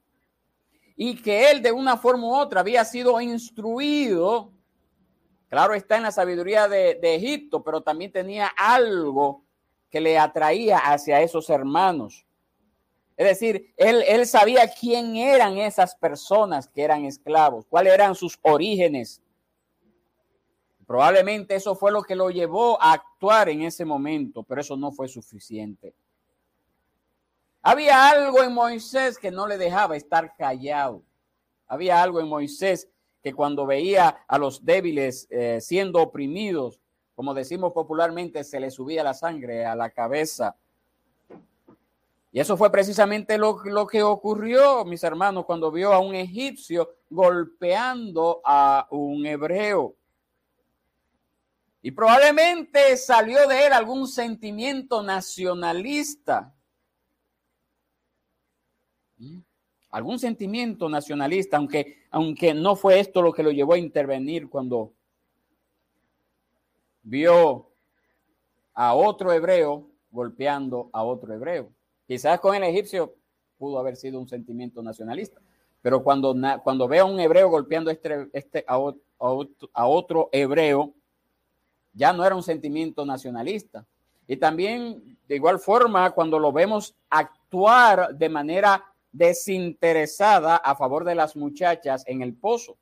Y 0.96 1.22
que 1.22 1.51
él 1.51 1.62
de 1.62 1.72
una 1.72 1.98
forma 1.98 2.27
u 2.27 2.36
otra 2.36 2.62
había 2.62 2.86
sido 2.86 3.20
instruido, 3.20 4.53
claro 5.50 5.74
está 5.74 5.98
en 5.98 6.03
la 6.03 6.12
sabiduría 6.12 6.67
de, 6.67 6.96
de 6.96 7.15
Egipto, 7.15 7.63
pero 7.63 7.81
también 7.81 8.12
tenía 8.12 8.48
algo 8.55 9.43
que 9.89 10.00
le 10.00 10.17
atraía 10.17 10.77
hacia 10.77 11.22
esos 11.22 11.50
hermanos. 11.50 12.25
Es 13.22 13.28
decir, 13.28 13.72
él, 13.78 14.04
él 14.08 14.25
sabía 14.25 14.68
quién 14.68 15.16
eran 15.16 15.60
esas 15.60 15.94
personas 15.94 16.68
que 16.68 16.82
eran 16.82 17.06
esclavos, 17.06 17.68
cuáles 17.70 17.94
eran 17.94 18.16
sus 18.16 18.40
orígenes. 18.42 19.22
Probablemente 20.88 21.54
eso 21.54 21.75
fue 21.75 21.92
lo 21.92 22.01
que 22.01 22.16
lo 22.16 22.32
llevó 22.32 22.82
a 22.82 22.94
actuar 22.94 23.50
en 23.50 23.62
ese 23.62 23.86
momento, 23.86 24.42
pero 24.42 24.62
eso 24.62 24.75
no 24.75 24.92
fue 24.92 25.08
suficiente. 25.08 25.94
Había 27.62 28.10
algo 28.10 28.42
en 28.42 28.56
Moisés 28.56 29.20
que 29.20 29.30
no 29.30 29.46
le 29.46 29.60
dejaba 29.60 29.96
estar 29.96 30.36
callado. 30.36 31.04
Había 31.68 32.01
algo 32.01 32.22
en 32.22 32.28
Moisés 32.28 32.90
que 33.22 33.36
cuando 33.36 33.68
veía 33.68 34.25
a 34.28 34.40
los 34.40 34.66
débiles 34.66 35.28
eh, 35.30 35.60
siendo 35.62 36.01
oprimidos, 36.01 36.82
como 37.13 37.36
decimos 37.36 37.72
popularmente, 37.72 38.44
se 38.44 38.60
le 38.60 38.72
subía 38.72 39.04
la 39.04 39.13
sangre 39.13 39.63
a 39.63 39.75
la 39.75 39.92
cabeza 39.92 40.56
y 42.34 42.40
eso 42.40 42.56
fue 42.56 42.72
precisamente 42.72 43.38
lo, 43.38 43.58
que 43.88 44.02
ocurrió, 44.02 44.86
mis 44.86 45.04
hermanos, 45.04 45.46
cuando 45.46 45.70
vio 45.70 45.92
a 45.92 46.00
un 46.00 46.16
egipcio 46.16 46.90
golpeando 47.10 48.42
a 48.46 48.88
un 48.90 49.26
hebreo. 49.26 49.98
Y 51.82 51.92
probablemente 51.92 52.96
salió 52.96 53.46
de 53.50 53.66
él 53.66 53.74
algún 53.74 54.08
sentimiento 54.08 55.04
nacionalista. 55.04 56.56
¿Mm? 59.18 59.40
Algún 59.90 60.18
sentimiento 60.18 60.88
nacionalista, 60.88 61.58
aunque, 61.58 61.98
aunque 62.12 62.54
no 62.54 62.78
fue 62.78 63.02
esto 63.02 63.22
lo 63.22 63.34
que 63.34 63.44
lo 63.44 63.52
llevó 63.52 63.74
a 63.74 63.78
intervenir 63.78 64.50
cuando 64.50 64.94
vio 67.04 67.74
a 68.74 68.96
otro 68.96 69.34
hebreo 69.34 69.90
golpeando 70.12 70.90
a 70.94 71.04
otro 71.04 71.34
hebreo. 71.34 71.74
Quizás 72.12 72.41
con 72.41 72.53
el 72.53 72.63
egipcio 72.63 73.15
pudo 73.58 73.80
haber 73.80 73.96
sido 73.96 74.20
un 74.20 74.27
sentimiento 74.27 74.84
nacionalista, 74.84 75.39
pero 75.82 76.03
cuando, 76.03 76.36
cuando 76.62 76.86
veo 76.86 77.06
a 77.06 77.10
un 77.10 77.22
hebreo 77.22 77.50
golpeando 77.50 77.89
este, 77.89 78.27
este 78.34 78.65
a, 78.68 78.74
a 78.75 79.88
otro 79.88 80.27
hebreo, 80.34 80.94
ya 81.94 82.12
no 82.12 82.25
era 82.25 82.36
un 82.36 82.44
sentimiento 82.44 83.06
nacionalista. 83.06 83.86
Y 84.27 84.36
también, 84.36 85.18
de 85.25 85.36
igual 85.36 85.60
forma, 85.60 86.12
cuando 86.12 86.38
lo 86.38 86.51
vemos 86.51 86.94
actuar 87.10 88.13
de 88.13 88.27
manera 88.27 88.84
desinteresada 89.13 90.58
a 90.58 90.75
favor 90.75 91.06
de 91.06 91.15
las 91.15 91.38
muchachas 91.38 92.03
en 92.08 92.22
el 92.24 92.34
pozo, 92.34 92.75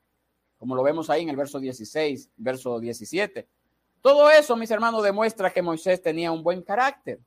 como 0.58 0.76
lo 0.76 0.82
vemos 0.82 1.08
ahí 1.12 1.22
en 1.22 1.30
el 1.30 1.36
verso 1.36 1.60
16, 1.60 2.32
verso 2.36 2.80
17. 2.80 3.48
Todo 4.02 4.32
eso, 4.32 4.56
mis 4.56 4.72
hermanos, 4.72 5.04
demuestra 5.04 5.52
que 5.52 5.62
Moisés 5.62 6.02
tenía 6.02 6.32
un 6.32 6.42
buen 6.42 6.64
carácter 6.64 7.20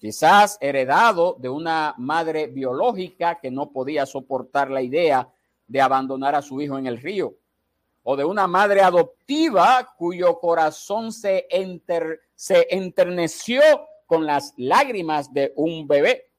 quizás 0.00 0.56
heredado 0.62 1.36
de 1.38 1.50
una 1.50 1.94
madre 1.98 2.46
biológica 2.46 3.38
que 3.38 3.50
no 3.50 3.70
podía 3.70 4.06
soportar 4.06 4.70
la 4.70 4.80
idea 4.80 5.28
de 5.68 5.80
abandonar 5.80 6.34
a 6.34 6.42
su 6.42 6.60
hijo 6.62 6.78
en 6.78 6.86
el 6.86 6.98
río, 6.98 7.34
o 8.02 8.16
de 8.16 8.24
una 8.24 8.46
madre 8.46 8.80
adoptiva 8.80 9.94
cuyo 9.98 10.40
corazón 10.40 11.12
se, 11.12 11.46
se 12.34 12.66
enterneció 12.70 13.60
con 14.06 14.24
las 14.24 14.54
lágrimas 14.56 15.32
de 15.34 15.52
un 15.54 15.86
bebé. 15.86 16.30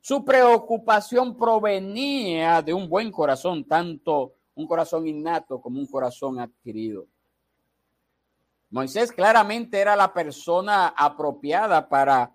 Su 0.00 0.24
preocupación 0.24 1.36
provenía 1.36 2.62
de 2.62 2.72
un 2.72 2.88
buen 2.88 3.12
corazón, 3.12 3.64
tanto 3.64 4.32
un 4.54 4.66
corazón 4.66 5.06
innato 5.06 5.60
como 5.60 5.78
un 5.78 5.86
corazón 5.86 6.40
adquirido. 6.40 7.06
Moisés 8.70 9.12
claramente 9.12 9.78
era 9.78 9.94
la 9.94 10.14
persona 10.14 10.88
apropiada 10.88 11.86
para 11.86 12.34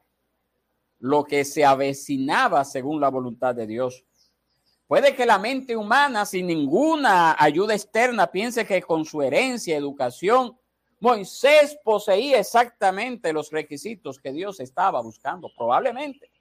lo 1.00 1.24
que 1.24 1.46
se 1.46 1.64
avecinaba 1.66 2.64
según 2.66 3.00
la 3.00 3.10
voluntad 3.10 3.54
de 3.56 3.68
Dios. 3.68 4.04
Puede 4.88 5.16
que 5.16 5.26
la 5.26 5.38
mente 5.38 5.76
humana, 5.76 6.26
sin 6.26 6.48
ninguna 6.48 7.36
ayuda 7.38 7.74
externa, 7.74 8.28
piense 8.28 8.66
que 8.66 8.82
con 8.82 9.04
su 9.04 9.22
herencia, 9.22 9.76
educación, 9.76 10.58
Moisés 11.00 11.78
poseía 11.84 12.40
exactamente 12.40 13.34
los 13.34 13.52
requisitos 13.52 14.20
que 14.20 14.32
Dios 14.32 14.60
estaba 14.60 15.02
buscando, 15.02 15.50
probablemente. 15.56 16.32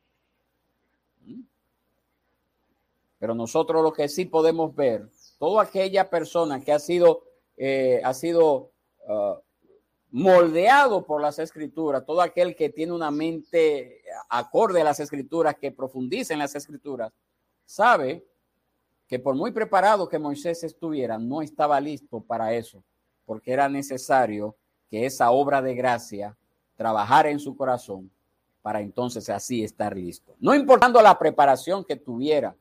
Pero 3.18 3.34
nosotros 3.34 3.82
lo 3.82 3.92
que 3.92 4.08
sí 4.08 4.26
podemos 4.26 4.74
ver, 4.74 5.08
toda 5.38 5.64
aquella 5.64 6.08
persona 6.08 6.60
que 6.60 6.72
ha 6.72 6.78
sido, 6.78 7.24
eh, 7.56 8.00
ha 8.04 8.14
sido 8.14 8.70
uh, 9.08 9.34
moldeado 10.16 11.04
por 11.04 11.20
las 11.20 11.38
escrituras, 11.38 12.06
todo 12.06 12.22
aquel 12.22 12.56
que 12.56 12.70
tiene 12.70 12.94
una 12.94 13.10
mente 13.10 14.00
acorde 14.30 14.80
a 14.80 14.84
las 14.84 14.98
escrituras, 14.98 15.56
que 15.56 15.70
profundice 15.70 16.32
en 16.32 16.38
las 16.38 16.54
escrituras, 16.54 17.12
sabe 17.66 18.24
que 19.06 19.18
por 19.18 19.34
muy 19.34 19.50
preparado 19.50 20.08
que 20.08 20.18
Moisés 20.18 20.64
estuviera, 20.64 21.18
no 21.18 21.42
estaba 21.42 21.78
listo 21.82 22.22
para 22.22 22.54
eso, 22.54 22.82
porque 23.26 23.52
era 23.52 23.68
necesario 23.68 24.56
que 24.88 25.04
esa 25.04 25.30
obra 25.32 25.60
de 25.60 25.74
gracia 25.74 26.34
trabajara 26.76 27.28
en 27.28 27.38
su 27.38 27.54
corazón 27.54 28.10
para 28.62 28.80
entonces 28.80 29.28
así 29.28 29.62
estar 29.62 29.94
listo. 29.94 30.34
No 30.40 30.54
importando 30.54 31.02
la 31.02 31.18
preparación 31.18 31.84
que 31.84 31.96
tuviera, 31.96 32.56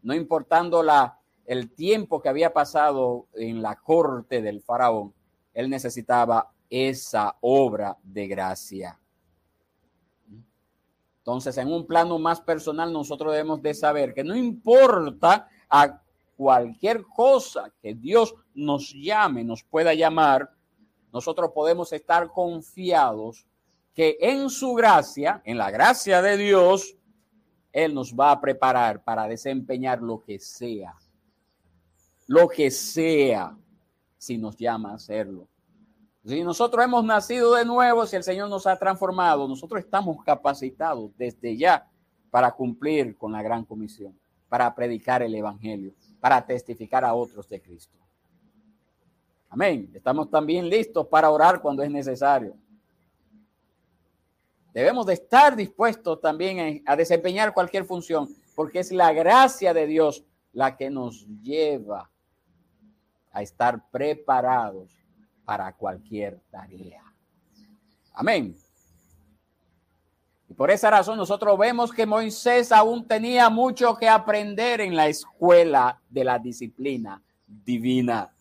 no 0.00 0.14
importando 0.14 0.80
la, 0.80 1.18
el 1.44 1.74
tiempo 1.74 2.22
que 2.22 2.28
había 2.28 2.52
pasado 2.52 3.26
en 3.34 3.62
la 3.62 3.74
corte 3.74 4.40
del 4.40 4.62
faraón, 4.62 5.12
él 5.54 5.68
necesitaba 5.68 6.52
esa 6.74 7.36
obra 7.40 7.96
de 8.02 8.26
gracia. 8.26 8.98
Entonces, 11.18 11.56
en 11.56 11.72
un 11.72 11.86
plano 11.86 12.18
más 12.18 12.40
personal, 12.40 12.92
nosotros 12.92 13.32
debemos 13.32 13.62
de 13.62 13.74
saber 13.74 14.12
que 14.12 14.24
no 14.24 14.34
importa 14.34 15.48
a 15.70 16.02
cualquier 16.36 17.04
cosa 17.04 17.72
que 17.80 17.94
Dios 17.94 18.34
nos 18.54 18.92
llame, 18.92 19.44
nos 19.44 19.62
pueda 19.62 19.94
llamar, 19.94 20.50
nosotros 21.12 21.52
podemos 21.54 21.92
estar 21.92 22.28
confiados 22.28 23.46
que 23.94 24.18
en 24.20 24.50
su 24.50 24.74
gracia, 24.74 25.40
en 25.44 25.56
la 25.56 25.70
gracia 25.70 26.20
de 26.20 26.36
Dios, 26.36 26.96
Él 27.72 27.94
nos 27.94 28.12
va 28.12 28.32
a 28.32 28.40
preparar 28.40 29.04
para 29.04 29.28
desempeñar 29.28 30.02
lo 30.02 30.20
que 30.20 30.40
sea, 30.40 30.96
lo 32.26 32.48
que 32.48 32.72
sea, 32.72 33.56
si 34.18 34.36
nos 34.38 34.56
llama 34.56 34.90
a 34.90 34.94
hacerlo. 34.94 35.46
Si 36.24 36.42
nosotros 36.42 36.82
hemos 36.82 37.04
nacido 37.04 37.54
de 37.54 37.66
nuevo, 37.66 38.06
si 38.06 38.16
el 38.16 38.22
Señor 38.22 38.48
nos 38.48 38.66
ha 38.66 38.78
transformado, 38.78 39.46
nosotros 39.46 39.80
estamos 39.80 40.24
capacitados 40.24 41.10
desde 41.18 41.54
ya 41.54 41.86
para 42.30 42.50
cumplir 42.50 43.14
con 43.18 43.32
la 43.32 43.42
gran 43.42 43.62
comisión, 43.64 44.18
para 44.48 44.74
predicar 44.74 45.22
el 45.22 45.34
Evangelio, 45.34 45.92
para 46.20 46.44
testificar 46.44 47.04
a 47.04 47.12
otros 47.12 47.46
de 47.46 47.60
Cristo. 47.60 47.98
Amén. 49.50 49.90
Estamos 49.92 50.30
también 50.30 50.66
listos 50.68 51.06
para 51.06 51.30
orar 51.30 51.60
cuando 51.60 51.82
es 51.82 51.90
necesario. 51.90 52.56
Debemos 54.72 55.04
de 55.04 55.12
estar 55.12 55.54
dispuestos 55.54 56.22
también 56.22 56.82
a 56.86 56.96
desempeñar 56.96 57.52
cualquier 57.52 57.84
función, 57.84 58.28
porque 58.56 58.78
es 58.78 58.90
la 58.90 59.12
gracia 59.12 59.74
de 59.74 59.86
Dios 59.86 60.24
la 60.54 60.74
que 60.74 60.88
nos 60.88 61.26
lleva 61.42 62.10
a 63.30 63.42
estar 63.42 63.90
preparados 63.90 65.03
para 65.44 65.72
cualquier 65.72 66.40
tarea. 66.50 67.02
Amén. 68.12 68.56
Y 70.48 70.54
por 70.54 70.70
esa 70.70 70.90
razón 70.90 71.16
nosotros 71.16 71.58
vemos 71.58 71.92
que 71.92 72.06
Moisés 72.06 72.70
aún 72.70 73.06
tenía 73.06 73.50
mucho 73.50 73.96
que 73.96 74.08
aprender 74.08 74.80
en 74.80 74.94
la 74.94 75.08
escuela 75.08 76.00
de 76.08 76.24
la 76.24 76.38
disciplina 76.38 77.22
divina. 77.46 78.32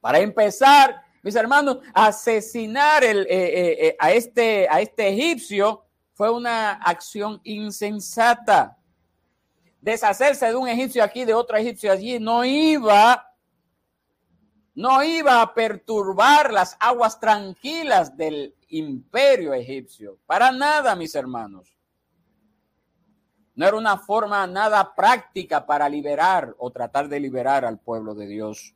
Para 0.00 0.18
empezar, 0.18 1.02
mis 1.22 1.34
hermanos, 1.36 1.78
asesinar 1.94 3.04
el, 3.04 3.20
eh, 3.20 3.26
eh, 3.30 3.86
eh, 3.86 3.96
a, 3.98 4.12
este, 4.12 4.68
a 4.68 4.80
este 4.80 5.08
egipcio 5.08 5.84
fue 6.14 6.30
una 6.30 6.72
acción 6.72 7.40
insensata. 7.44 8.76
Deshacerse 9.80 10.46
de 10.46 10.56
un 10.56 10.68
egipcio 10.68 11.02
aquí, 11.02 11.24
de 11.24 11.34
otro 11.34 11.56
egipcio 11.56 11.92
allí, 11.92 12.18
no 12.18 12.44
iba, 12.44 13.31
no 14.74 15.02
iba 15.04 15.42
a 15.42 15.52
perturbar 15.54 16.52
las 16.52 16.76
aguas 16.80 17.20
tranquilas 17.20 18.16
del 18.16 18.54
imperio 18.68 19.52
egipcio. 19.52 20.18
Para 20.26 20.50
nada, 20.50 20.96
mis 20.96 21.14
hermanos. 21.14 21.76
No 23.54 23.66
era 23.66 23.76
una 23.76 23.98
forma 23.98 24.46
nada 24.46 24.94
práctica 24.94 25.66
para 25.66 25.88
liberar 25.88 26.54
o 26.58 26.70
tratar 26.70 27.08
de 27.08 27.20
liberar 27.20 27.66
al 27.66 27.78
pueblo 27.78 28.14
de 28.14 28.26
Dios. 28.26 28.74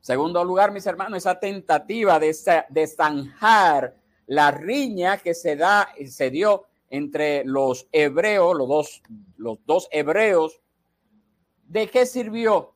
Segundo 0.00 0.42
lugar, 0.42 0.72
mis 0.72 0.86
hermanos, 0.86 1.18
esa 1.18 1.38
tentativa 1.38 2.18
de, 2.18 2.34
de 2.70 2.86
zanjar 2.86 3.96
la 4.26 4.50
riña 4.50 5.18
que 5.18 5.34
se 5.34 5.54
da, 5.54 5.90
se 6.06 6.30
dio 6.30 6.66
entre 6.88 7.44
los 7.44 7.88
hebreos, 7.92 8.56
los 8.56 8.68
dos, 8.68 9.02
los 9.36 9.58
dos 9.66 9.88
hebreos, 9.92 10.60
¿de 11.64 11.88
qué 11.88 12.06
sirvió? 12.06 12.74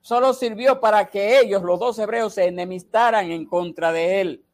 Solo 0.00 0.32
sirvió 0.32 0.80
para 0.80 1.08
que 1.10 1.40
ellos, 1.40 1.62
los 1.62 1.78
dos 1.78 1.98
hebreos, 1.98 2.34
se 2.34 2.46
enemistaran 2.46 3.30
en 3.30 3.44
contra 3.44 3.92
de 3.92 4.20
él. 4.20 4.44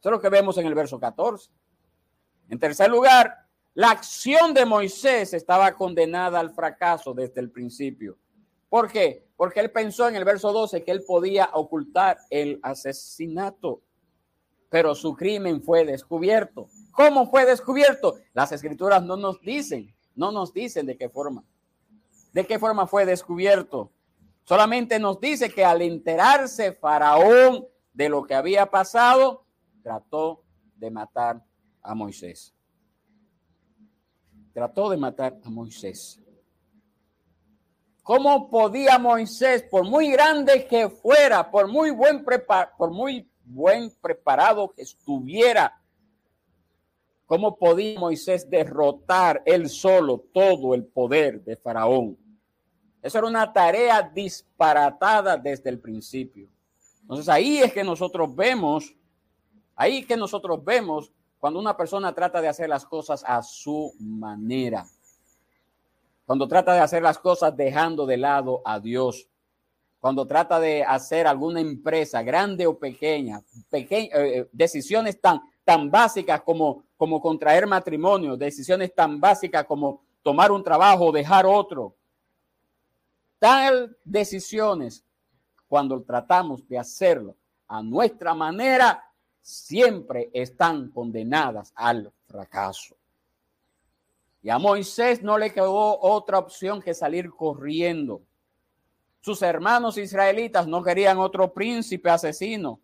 Eso 0.00 0.08
es 0.08 0.12
lo 0.12 0.20
que 0.20 0.28
vemos 0.28 0.56
en 0.58 0.66
el 0.66 0.74
verso 0.74 0.98
14. 0.98 1.50
En 2.48 2.58
tercer 2.58 2.90
lugar, 2.90 3.46
la 3.74 3.90
acción 3.90 4.54
de 4.54 4.64
Moisés 4.64 5.34
estaba 5.34 5.72
condenada 5.74 6.40
al 6.40 6.50
fracaso 6.50 7.14
desde 7.14 7.40
el 7.40 7.50
principio. 7.50 8.18
¿Por 8.68 8.90
qué? 8.90 9.28
Porque 9.36 9.60
él 9.60 9.70
pensó 9.70 10.08
en 10.08 10.16
el 10.16 10.24
verso 10.24 10.52
12 10.52 10.82
que 10.82 10.90
él 10.90 11.04
podía 11.04 11.50
ocultar 11.52 12.18
el 12.30 12.58
asesinato, 12.62 13.82
pero 14.68 14.94
su 14.94 15.14
crimen 15.14 15.62
fue 15.62 15.84
descubierto. 15.84 16.68
¿Cómo 16.90 17.30
fue 17.30 17.46
descubierto? 17.46 18.18
Las 18.34 18.52
escrituras 18.52 19.02
no 19.02 19.16
nos 19.16 19.40
dicen, 19.40 19.94
no 20.16 20.32
nos 20.32 20.52
dicen 20.52 20.86
de 20.86 20.96
qué 20.96 21.08
forma. 21.08 21.44
¿De 22.32 22.46
qué 22.46 22.58
forma 22.58 22.86
fue 22.86 23.06
descubierto? 23.06 23.92
Solamente 24.48 24.98
nos 24.98 25.20
dice 25.20 25.50
que 25.50 25.62
al 25.62 25.82
enterarse 25.82 26.72
Faraón 26.72 27.66
de 27.92 28.08
lo 28.08 28.24
que 28.24 28.34
había 28.34 28.64
pasado, 28.64 29.44
trató 29.82 30.42
de 30.74 30.90
matar 30.90 31.44
a 31.82 31.94
Moisés. 31.94 32.54
Trató 34.54 34.88
de 34.88 34.96
matar 34.96 35.38
a 35.44 35.50
Moisés. 35.50 36.18
¿Cómo 38.02 38.48
podía 38.48 38.98
Moisés, 38.98 39.64
por 39.64 39.84
muy 39.84 40.10
grande 40.12 40.66
que 40.66 40.88
fuera, 40.88 41.50
por 41.50 41.68
muy 41.68 41.90
buen, 41.90 42.24
por 42.78 42.90
muy 42.90 43.30
buen 43.44 43.90
preparado 44.00 44.72
que 44.72 44.80
estuviera, 44.80 45.78
cómo 47.26 47.58
podía 47.58 48.00
Moisés 48.00 48.48
derrotar 48.48 49.42
él 49.44 49.68
solo 49.68 50.24
todo 50.32 50.72
el 50.72 50.86
poder 50.86 51.44
de 51.44 51.54
Faraón? 51.54 52.27
Eso 53.08 53.18
era 53.18 53.26
una 53.26 53.52
tarea 53.52 54.02
disparatada 54.02 55.36
desde 55.36 55.70
el 55.70 55.80
principio. 55.80 56.48
Entonces 57.02 57.28
ahí 57.28 57.58
es 57.58 57.72
que 57.72 57.82
nosotros 57.82 58.34
vemos, 58.34 58.94
ahí 59.74 59.98
es 59.98 60.06
que 60.06 60.16
nosotros 60.16 60.64
vemos 60.64 61.10
cuando 61.40 61.58
una 61.58 61.76
persona 61.76 62.14
trata 62.14 62.40
de 62.40 62.48
hacer 62.48 62.68
las 62.68 62.84
cosas 62.84 63.24
a 63.26 63.42
su 63.42 63.92
manera 63.98 64.86
cuando 66.28 66.46
trata 66.46 66.74
de 66.74 66.80
hacer 66.80 67.02
las 67.02 67.18
cosas 67.18 67.56
dejando 67.56 68.04
de 68.04 68.18
lado 68.18 68.60
a 68.62 68.78
Dios, 68.78 69.26
cuando 69.98 70.26
trata 70.26 70.60
de 70.60 70.84
hacer 70.84 71.26
alguna 71.26 71.58
empresa, 71.58 72.22
grande 72.22 72.66
o 72.66 72.78
pequeña, 72.78 73.42
eh, 73.72 73.88
eh, 73.90 74.48
decisiones 74.52 75.18
tan, 75.22 75.40
tan 75.64 75.90
básicas 75.90 76.42
como, 76.42 76.84
como 76.98 77.18
contraer 77.18 77.66
matrimonio, 77.66 78.36
decisiones 78.36 78.94
tan 78.94 79.18
básicas 79.18 79.64
como 79.64 80.02
tomar 80.22 80.52
un 80.52 80.62
trabajo 80.62 81.06
o 81.06 81.12
dejar 81.12 81.46
otro. 81.46 81.94
Tal 83.38 83.96
decisiones, 84.04 85.04
cuando 85.68 86.02
tratamos 86.02 86.66
de 86.68 86.78
hacerlo 86.78 87.36
a 87.66 87.82
nuestra 87.82 88.34
manera, 88.34 89.04
siempre 89.42 90.30
están 90.32 90.90
condenadas 90.90 91.72
al 91.74 92.12
fracaso. 92.26 92.96
Y 94.42 94.50
a 94.50 94.58
Moisés 94.58 95.22
no 95.22 95.38
le 95.38 95.52
quedó 95.52 96.00
otra 96.00 96.38
opción 96.38 96.80
que 96.80 96.94
salir 96.94 97.30
corriendo. 97.30 98.22
Sus 99.20 99.42
hermanos 99.42 99.98
israelitas 99.98 100.66
no 100.66 100.82
querían 100.82 101.18
otro 101.18 101.52
príncipe 101.52 102.08
asesino 102.08 102.80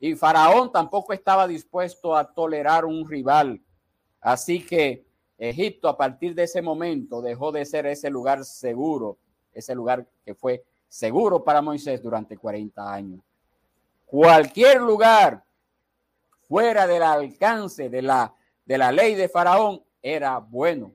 y 0.00 0.14
Faraón 0.14 0.72
tampoco 0.72 1.12
estaba 1.12 1.46
dispuesto 1.46 2.16
a 2.16 2.32
tolerar 2.32 2.84
un 2.84 3.08
rival. 3.08 3.60
Así 4.20 4.64
que 4.64 5.06
Egipto 5.38 5.88
a 5.88 5.96
partir 5.96 6.34
de 6.34 6.44
ese 6.44 6.62
momento 6.62 7.20
dejó 7.20 7.52
de 7.52 7.64
ser 7.64 7.86
ese 7.86 8.08
lugar 8.10 8.44
seguro, 8.44 9.18
ese 9.54 9.74
lugar 9.74 10.06
que 10.24 10.34
fue 10.34 10.64
seguro 10.88 11.42
para 11.42 11.62
Moisés 11.62 12.02
durante 12.02 12.36
40 12.36 12.92
años. 12.92 13.20
Cualquier 14.06 14.80
lugar 14.80 15.44
fuera 16.48 16.86
del 16.86 17.02
alcance 17.02 17.88
de 17.88 18.02
la, 18.02 18.34
de 18.64 18.78
la 18.78 18.92
ley 18.92 19.14
de 19.14 19.28
Faraón 19.28 19.82
era 20.02 20.38
bueno. 20.38 20.94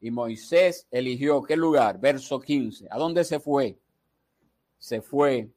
Y 0.00 0.10
Moisés 0.10 0.86
eligió 0.90 1.42
qué 1.42 1.56
lugar, 1.56 2.00
verso 2.00 2.40
15. 2.40 2.88
¿A 2.90 2.98
dónde 2.98 3.22
se 3.22 3.38
fue? 3.38 3.78
Se 4.78 5.00
fue 5.00 5.48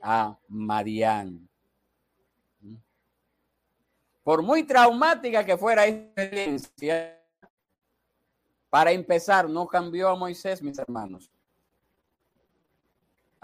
a 0.00 0.38
Madián. 0.48 1.48
Por 4.22 4.42
muy 4.42 4.62
traumática 4.62 5.44
que 5.44 5.56
fuera 5.56 5.86
experiencia, 5.86 7.20
para 8.70 8.92
empezar, 8.92 9.50
no 9.50 9.66
cambió 9.66 10.08
a 10.08 10.16
Moisés, 10.16 10.62
mis 10.62 10.78
hermanos. 10.78 11.30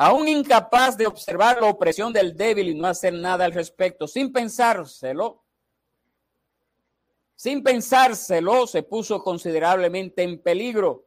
Aún 0.01 0.29
incapaz 0.29 0.97
de 0.97 1.09
observar 1.09 1.61
la 1.61 1.67
opresión 1.67 2.13
del 2.13 2.37
débil 2.37 2.69
y 2.69 2.75
no 2.77 2.87
hacer 2.87 3.13
nada 3.13 3.45
al 3.45 3.53
respecto, 3.53 4.07
sin 4.07 4.33
pensárselo, 4.33 5.43
sin 7.35 7.65
pensárselo, 7.65 8.69
se 8.69 8.85
puso 8.85 9.21
considerablemente 9.25 10.23
en 10.23 10.41
peligro 10.41 11.05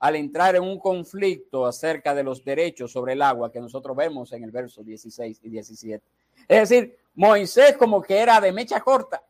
al 0.00 0.16
entrar 0.16 0.56
en 0.56 0.64
un 0.64 0.80
conflicto 0.80 1.66
acerca 1.66 2.16
de 2.16 2.24
los 2.24 2.44
derechos 2.44 2.90
sobre 2.90 3.12
el 3.12 3.22
agua 3.22 3.52
que 3.52 3.60
nosotros 3.60 3.96
vemos 3.96 4.32
en 4.32 4.42
el 4.42 4.50
verso 4.50 4.82
16 4.82 5.38
y 5.44 5.48
17. 5.48 6.04
Es 6.48 6.68
decir, 6.68 6.98
Moisés 7.14 7.76
como 7.76 8.02
que 8.02 8.18
era 8.18 8.40
de 8.40 8.50
mecha 8.50 8.80
corta. 8.80 9.22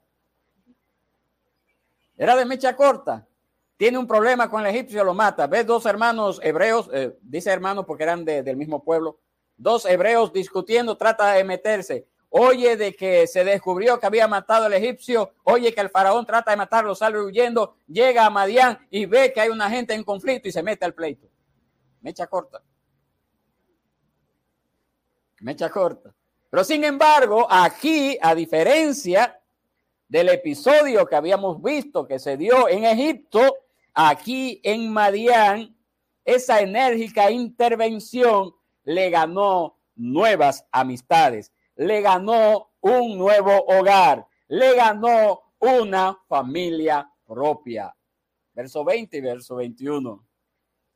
Era 2.17 2.35
de 2.35 2.47
mecha 2.47 2.75
corta. 2.75 3.29
Tiene 3.77 3.99
un 3.99 4.07
problema 4.07 4.49
con 4.49 4.65
el 4.65 4.75
egipcio, 4.75 5.05
lo 5.05 5.15
mata. 5.15 5.47
Ves 5.47 5.67
dos 5.67 5.85
hermanos 5.87 6.41
hebreos, 6.43 6.89
eh, 6.93 7.17
dice 7.21 7.51
hermanos 7.51 7.85
porque 7.87 8.05
eran 8.05 8.25
del 8.25 8.57
mismo 8.57 8.83
pueblo, 8.83 9.19
dos 9.57 9.85
hebreos 9.85 10.33
discutiendo, 10.33 10.97
trata 10.97 11.33
de 11.33 11.45
meterse 11.45 12.07
oye 12.39 12.77
de 12.77 12.95
que 12.95 13.27
se 13.27 13.45
descubrió 13.45 13.99
que 13.99 14.07
había 14.07 14.29
matado 14.29 14.67
al 14.67 14.75
egipcio, 14.75 15.33
oye 15.45 15.73
que 15.73 15.81
el 15.81 15.91
faraón 15.91 16.27
trata 16.27 16.51
de 16.51 16.57
matarlo, 16.57 16.95
sale 16.95 17.21
huyendo, 17.21 17.77
llega 17.87 18.27
a 18.27 18.31
Madián 18.31 18.87
y 18.91 19.07
ve 19.07 19.33
que 19.33 19.41
hay 19.41 19.49
una 19.49 19.71
gente 19.71 19.95
en 19.95 20.05
conflicto 20.05 20.49
y 20.49 20.53
se 20.53 20.63
mete 20.63 20.85
al 20.85 20.95
pleito. 20.95 21.29
Mecha 22.03 22.27
corta. 22.27 22.63
Mecha 25.41 25.71
corta. 25.71 26.15
Pero 26.51 26.65
sin 26.65 26.85
embargo, 26.85 27.47
aquí, 27.49 28.19
a 28.21 28.35
diferencia 28.35 29.41
del 30.09 30.29
episodio 30.29 31.07
que 31.07 31.17
habíamos 31.17 31.61
visto 31.63 32.07
que 32.07 32.19
se 32.19 32.37
dio 32.37 32.69
en 32.69 32.85
Egipto, 32.85 33.41
aquí 33.97 34.61
en 34.63 34.93
Madián, 34.93 35.77
esa 36.25 36.61
enérgica 36.61 37.33
intervención 37.33 38.55
le 38.85 39.11
ganó 39.11 39.81
nuevas 39.97 40.65
amistades 40.71 41.51
le 41.77 42.01
ganó 42.01 42.71
un 42.81 43.19
nuevo 43.19 43.53
hogar, 43.67 44.27
le 44.49 44.75
ganó 44.75 45.53
una 45.59 46.19
familia 46.27 47.09
propia. 47.25 47.95
Verso 48.53 48.85
20 48.85 49.17
y 49.17 49.21
verso 49.21 49.57
21. 49.57 50.27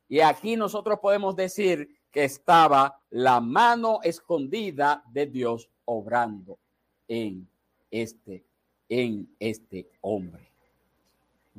Y 0.08 0.20
aquí 0.20 0.56
nosotros 0.56 0.98
podemos 1.00 1.36
decir 1.36 2.00
que 2.10 2.24
estaba 2.24 3.00
la 3.10 3.40
mano 3.40 4.00
escondida 4.02 5.04
de 5.12 5.26
Dios 5.26 5.70
obrando 5.84 6.58
en 7.06 7.48
este, 7.90 8.44
en 8.88 9.34
este 9.38 9.90
hombre 10.00 10.49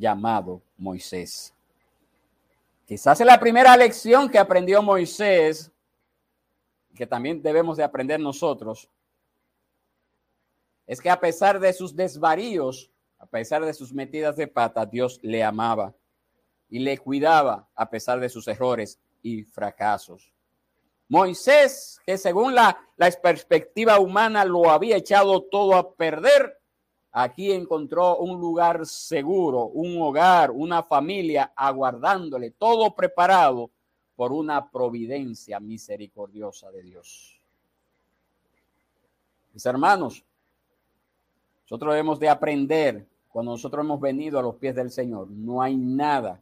llamado 0.01 0.61
Moisés. 0.77 1.53
Quizás 2.85 3.21
es 3.21 3.25
la 3.25 3.39
primera 3.39 3.77
lección 3.77 4.27
que 4.29 4.39
aprendió 4.39 4.81
Moisés, 4.81 5.71
que 6.93 7.07
también 7.07 7.41
debemos 7.41 7.77
de 7.77 7.83
aprender 7.83 8.19
nosotros, 8.19 8.89
es 10.87 10.99
que 10.99 11.09
a 11.09 11.19
pesar 11.19 11.59
de 11.59 11.71
sus 11.71 11.95
desvaríos, 11.95 12.91
a 13.17 13.25
pesar 13.27 13.63
de 13.63 13.73
sus 13.73 13.93
metidas 13.93 14.35
de 14.35 14.47
pata, 14.47 14.85
Dios 14.85 15.19
le 15.21 15.43
amaba 15.43 15.93
y 16.67 16.79
le 16.79 16.97
cuidaba 16.97 17.69
a 17.75 17.89
pesar 17.89 18.19
de 18.19 18.27
sus 18.27 18.47
errores 18.47 18.99
y 19.21 19.43
fracasos. 19.43 20.33
Moisés, 21.07 21.99
que 22.05 22.17
según 22.17 22.55
la, 22.55 22.77
la 22.97 23.11
perspectiva 23.11 23.99
humana 23.99 24.43
lo 24.43 24.69
había 24.69 24.97
echado 24.97 25.43
todo 25.43 25.75
a 25.75 25.93
perder, 25.93 26.60
aquí 27.11 27.51
encontró 27.51 28.17
un 28.17 28.39
lugar 28.39 28.85
seguro, 28.85 29.65
un 29.65 30.01
hogar, 30.01 30.51
una 30.51 30.83
familia 30.83 31.51
aguardándole, 31.55 32.51
todo 32.51 32.93
preparado 32.95 33.69
por 34.15 34.31
una 34.31 34.69
providencia 34.69 35.59
misericordiosa 35.59 36.71
de 36.71 36.83
Dios. 36.83 37.39
Mis 39.53 39.65
hermanos, 39.65 40.23
nosotros 41.63 41.93
debemos 41.93 42.19
de 42.19 42.29
aprender 42.29 43.05
cuando 43.29 43.51
nosotros 43.51 43.83
hemos 43.83 43.99
venido 43.99 44.39
a 44.39 44.41
los 44.41 44.55
pies 44.55 44.75
del 44.75 44.91
Señor. 44.91 45.29
No 45.29 45.61
hay 45.61 45.75
nada, 45.75 46.41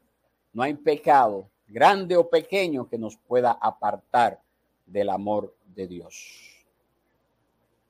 no 0.53 0.63
hay 0.63 0.73
pecado, 0.73 1.49
grande 1.67 2.17
o 2.17 2.29
pequeño, 2.29 2.88
que 2.88 2.97
nos 2.97 3.15
pueda 3.15 3.51
apartar 3.51 4.41
del 4.86 5.10
amor 5.10 5.55
de 5.75 5.88
Dios. 5.88 6.65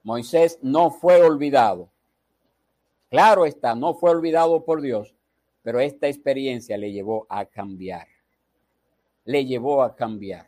Moisés 0.03 0.59
no 0.61 0.91
fue 0.91 1.21
olvidado. 1.21 1.89
Claro 3.09 3.45
está, 3.45 3.73
no 3.75 3.95
fue 3.95 4.11
olvidado 4.11 4.63
por 4.63 4.81
Dios, 4.81 5.15
pero 5.63 5.79
esta 5.79 6.07
experiencia 6.07 6.77
le 6.77 6.91
llevó 6.91 7.25
a 7.29 7.45
cambiar. 7.45 8.07
Le 9.25 9.45
llevó 9.45 9.81
a 9.83 9.95
cambiar. 9.95 10.47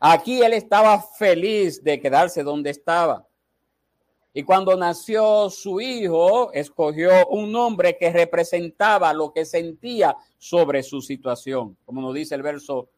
Aquí 0.00 0.42
él 0.42 0.52
estaba 0.52 1.00
feliz 1.00 1.82
de 1.82 2.00
quedarse 2.00 2.42
donde 2.42 2.70
estaba. 2.70 3.26
Y 4.34 4.42
cuando 4.42 4.76
nació 4.76 5.50
su 5.50 5.80
hijo, 5.80 6.52
escogió 6.52 7.26
un 7.28 7.52
nombre 7.52 7.96
que 7.98 8.10
representaba 8.10 9.12
lo 9.12 9.32
que 9.32 9.44
sentía 9.44 10.16
sobre 10.38 10.82
su 10.82 11.02
situación. 11.02 11.76
Como 11.84 12.00
nos 12.00 12.14
dice 12.14 12.34
el 12.34 12.42
verso 12.42 12.88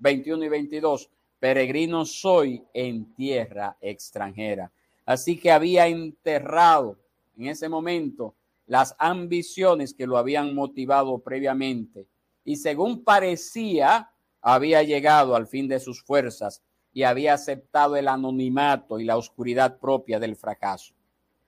21 0.00 0.44
y 0.44 0.48
22, 0.48 1.10
peregrino 1.38 2.04
soy 2.04 2.62
en 2.74 3.14
tierra 3.14 3.76
extranjera. 3.80 4.72
Así 5.06 5.38
que 5.38 5.50
había 5.50 5.86
enterrado 5.86 6.98
en 7.40 7.48
ese 7.48 7.68
momento 7.68 8.34
las 8.66 8.94
ambiciones 8.98 9.94
que 9.94 10.06
lo 10.06 10.18
habían 10.18 10.54
motivado 10.54 11.18
previamente. 11.18 12.06
Y 12.44 12.56
según 12.56 13.02
parecía, 13.02 14.10
había 14.40 14.82
llegado 14.82 15.34
al 15.34 15.46
fin 15.46 15.66
de 15.66 15.80
sus 15.80 16.02
fuerzas 16.02 16.62
y 16.92 17.02
había 17.02 17.34
aceptado 17.34 17.96
el 17.96 18.08
anonimato 18.08 19.00
y 19.00 19.04
la 19.04 19.16
oscuridad 19.16 19.78
propia 19.78 20.20
del 20.20 20.36
fracaso. 20.36 20.94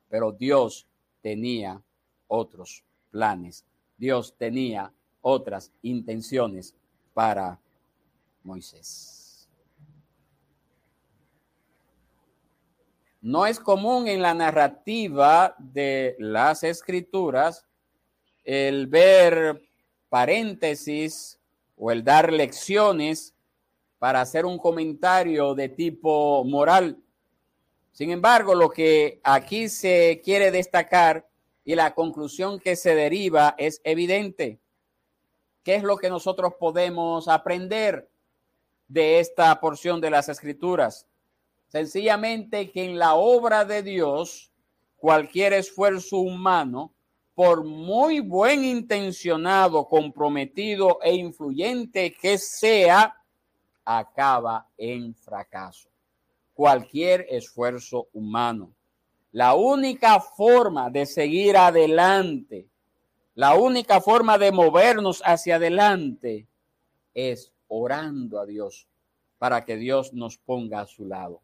Pero 0.09 0.33
Dios 0.33 0.87
tenía 1.21 1.81
otros 2.27 2.85
planes. 3.11 3.65
Dios 3.97 4.35
tenía 4.37 4.93
otras 5.21 5.71
intenciones 5.83 6.75
para 7.15 7.61
Moisés. 8.43 9.22
No 13.23 13.47
es 13.47 13.61
común 13.61 14.09
en 14.09 14.21
la 14.21 14.35
narrativa 14.35 15.55
de 15.57 16.17
las 16.19 16.65
escrituras 16.65 17.65
el 18.43 18.89
ver 18.89 19.63
paréntesis 20.09 21.39
o 21.77 21.93
el 21.93 22.03
dar 22.03 22.33
lecciones 22.33 23.33
para 24.01 24.21
hacer 24.21 24.45
un 24.45 24.59
comentario 24.59 25.55
de 25.55 25.69
tipo 25.69 26.43
moral. 26.43 26.99
Sin 27.93 28.11
embargo, 28.11 28.57
lo 28.57 28.71
que 28.71 29.21
aquí 29.23 29.69
se 29.69 30.21
quiere 30.25 30.51
destacar 30.51 31.29
y 31.65 31.77
la 31.77 31.95
conclusión 31.95 32.59
que 32.59 32.75
se 32.75 32.97
deriva 32.97 33.55
es 33.57 33.81
evidente. 33.85 34.59
¿Qué 35.63 35.77
es 35.77 35.85
lo 35.85 35.97
que 35.97 36.11
nosotros 36.11 36.55
podemos 36.59 37.29
aprender 37.29 38.11
de 38.89 39.21
esta 39.21 39.61
porción 39.61 40.01
de 40.01 40.11
las 40.11 40.29
escrituras? 40.29 41.07
Sencillamente 41.73 42.71
que 42.71 42.85
en 42.85 42.99
la 42.99 43.15
obra 43.15 43.65
de 43.65 43.83
Dios, 43.83 44.53
cualquier 44.99 45.55
esfuerzo 45.55 46.19
humano, 46.19 46.93
por 47.35 47.65
muy 47.65 48.21
buen 48.21 48.63
intencionado, 48.63 49.89
comprometido 49.89 50.99
e 51.03 51.15
influyente 51.15 52.13
que 52.13 52.37
sea, 52.37 53.17
acaba 53.87 54.69
en 54.77 55.15
fracaso. 55.15 55.89
Cualquier 56.53 57.25
esfuerzo 57.31 58.09
humano. 58.13 58.75
La 59.31 59.55
única 59.55 60.21
forma 60.21 60.91
de 60.91 61.07
seguir 61.07 61.57
adelante, 61.57 62.69
la 63.35 63.55
única 63.55 64.03
forma 64.03 64.37
de 64.37 64.53
movernos 64.53 65.23
hacia 65.25 65.57
adelante 65.57 66.47
es 67.15 67.51
orando 67.69 68.39
a 68.39 68.45
Dios 68.45 68.87
para 69.39 69.65
que 69.65 69.77
Dios 69.77 70.13
nos 70.13 70.37
ponga 70.37 70.83
a 70.83 70.87
su 70.87 71.07
lado. 71.07 71.41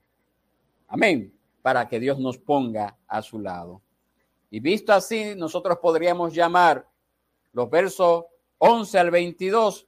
Amén. 0.89 1.33
Para 1.63 1.87
que 1.87 2.01
Dios 2.01 2.19
nos 2.19 2.39
ponga 2.39 2.97
a 3.07 3.23
su 3.23 3.39
lado. 3.39 3.83
Y 4.51 4.61
visto 4.61 4.93
así, 4.93 5.35
nosotros 5.37 5.79
podríamos 5.81 6.35
llamar 6.35 6.89
los 7.53 7.69
versos 7.69 8.25
11 8.59 8.99
al 8.99 9.11
22 9.11 9.87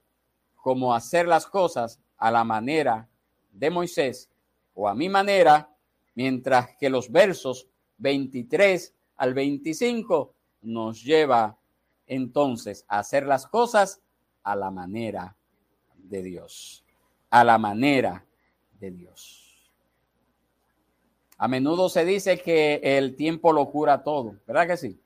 como 0.55 0.93
hacer 0.93 1.27
las 1.27 1.47
cosas 1.47 1.99
a 2.17 2.29
la 2.29 2.43
manera 2.43 3.09
de 3.51 3.69
Moisés 3.71 4.29
o 4.75 4.87
a 4.87 4.93
mi 4.93 5.09
manera, 5.09 5.75
mientras 6.13 6.77
que 6.77 6.89
los 6.89 7.11
versos 7.11 7.67
23 7.97 8.93
al 9.17 9.33
25 9.33 10.33
nos 10.61 11.03
lleva 11.03 11.57
entonces 12.05 12.85
a 12.87 12.99
hacer 12.99 13.25
las 13.25 13.47
cosas 13.47 14.01
a 14.43 14.55
la 14.55 14.69
manera 14.69 15.35
de 15.95 16.21
Dios, 16.21 16.85
a 17.29 17.43
la 17.43 17.57
manera 17.57 18.25
de 18.79 18.91
Dios. 18.91 19.40
A 21.41 21.47
menudo 21.47 21.89
se 21.89 22.05
dice 22.05 22.37
que 22.37 22.79
el 22.83 23.15
tiempo 23.15 23.51
lo 23.51 23.71
cura 23.71 24.03
todo, 24.03 24.35
¿verdad 24.45 24.67
que 24.67 24.77
sí? 24.77 25.01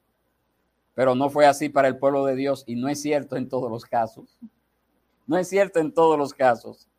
Pero 0.93 1.15
no 1.15 1.30
fue 1.30 1.45
así 1.45 1.69
para 1.69 1.88
el 1.88 1.98
pueblo 1.98 2.26
de 2.26 2.36
Dios 2.36 2.65
y 2.67 2.76
no 2.76 2.89
es 2.89 3.02
cierto 3.02 3.38
en 3.38 3.48
todos 3.48 3.71
los 3.71 3.86
casos. 3.86 4.38
No 5.28 5.38
es 5.38 5.48
cierto 5.48 5.80
en 5.80 5.93
todos 5.93 6.19
los 6.19 6.34
casos. 6.34 6.89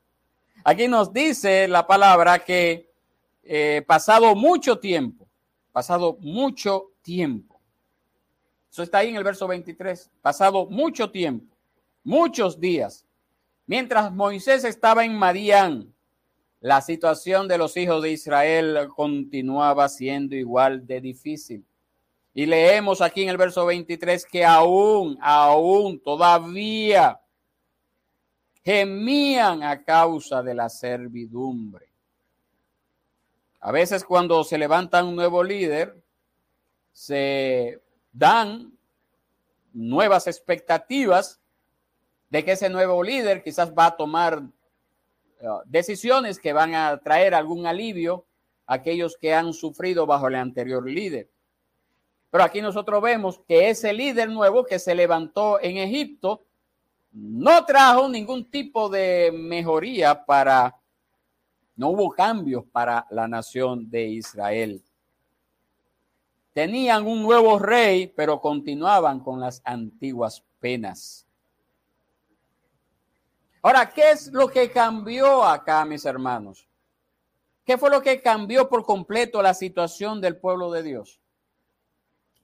Aquí 0.64 0.88
nos 0.88 1.12
dice 1.12 1.68
la 1.68 1.86
palabra 1.86 2.38
que 2.38 2.90
eh, 3.42 3.84
pasado 3.86 4.34
mucho 4.34 4.78
tiempo, 4.78 5.28
pasado 5.70 6.16
mucho 6.22 6.92
tiempo. 7.02 7.60
Eso 8.70 8.82
está 8.82 8.98
ahí 8.98 9.10
en 9.10 9.16
el 9.16 9.24
verso 9.24 9.46
23. 9.46 10.12
Pasado 10.22 10.64
mucho 10.70 11.10
tiempo, 11.10 11.54
muchos 12.02 12.58
días. 12.58 13.04
Mientras 13.66 14.10
Moisés 14.10 14.64
estaba 14.64 15.04
en 15.04 15.14
Madián, 15.14 15.94
la 16.66 16.80
situación 16.80 17.46
de 17.46 17.58
los 17.58 17.76
hijos 17.76 18.02
de 18.02 18.10
Israel 18.10 18.88
continuaba 18.96 19.88
siendo 19.88 20.34
igual 20.34 20.84
de 20.84 21.00
difícil. 21.00 21.64
Y 22.34 22.44
leemos 22.44 23.00
aquí 23.00 23.22
en 23.22 23.28
el 23.28 23.36
verso 23.36 23.64
23 23.66 24.26
que 24.26 24.44
aún, 24.44 25.16
aún, 25.20 26.00
todavía 26.00 27.20
gemían 28.64 29.62
a 29.62 29.84
causa 29.84 30.42
de 30.42 30.54
la 30.56 30.68
servidumbre. 30.68 31.86
A 33.60 33.70
veces 33.70 34.02
cuando 34.02 34.42
se 34.42 34.58
levanta 34.58 35.04
un 35.04 35.14
nuevo 35.14 35.44
líder, 35.44 36.02
se 36.90 37.80
dan 38.12 38.76
nuevas 39.72 40.26
expectativas 40.26 41.38
de 42.28 42.44
que 42.44 42.50
ese 42.50 42.68
nuevo 42.68 43.04
líder 43.04 43.44
quizás 43.44 43.72
va 43.72 43.86
a 43.86 43.96
tomar 43.96 44.42
decisiones 45.66 46.38
que 46.38 46.52
van 46.52 46.74
a 46.74 46.98
traer 46.98 47.34
algún 47.34 47.66
alivio 47.66 48.26
a 48.66 48.74
aquellos 48.74 49.16
que 49.16 49.34
han 49.34 49.52
sufrido 49.52 50.06
bajo 50.06 50.28
el 50.28 50.36
anterior 50.36 50.88
líder. 50.88 51.30
Pero 52.30 52.44
aquí 52.44 52.60
nosotros 52.60 53.02
vemos 53.02 53.40
que 53.46 53.70
ese 53.70 53.92
líder 53.92 54.28
nuevo 54.28 54.64
que 54.64 54.78
se 54.78 54.94
levantó 54.94 55.60
en 55.60 55.78
Egipto 55.78 56.42
no 57.12 57.64
trajo 57.64 58.08
ningún 58.08 58.50
tipo 58.50 58.88
de 58.88 59.32
mejoría 59.32 60.24
para, 60.24 60.76
no 61.76 61.88
hubo 61.88 62.10
cambios 62.10 62.64
para 62.70 63.06
la 63.10 63.26
nación 63.26 63.88
de 63.88 64.06
Israel. 64.08 64.82
Tenían 66.52 67.06
un 67.06 67.22
nuevo 67.22 67.58
rey, 67.58 68.06
pero 68.06 68.40
continuaban 68.40 69.20
con 69.20 69.40
las 69.40 69.62
antiguas 69.64 70.42
penas. 70.58 71.25
Ahora, 73.66 73.90
¿qué 73.90 74.12
es 74.12 74.32
lo 74.32 74.46
que 74.46 74.70
cambió 74.70 75.42
acá, 75.42 75.84
mis 75.84 76.04
hermanos? 76.04 76.68
¿Qué 77.64 77.76
fue 77.76 77.90
lo 77.90 78.00
que 78.00 78.20
cambió 78.20 78.68
por 78.68 78.84
completo 78.84 79.42
la 79.42 79.54
situación 79.54 80.20
del 80.20 80.36
pueblo 80.36 80.70
de 80.70 80.84
Dios? 80.84 81.20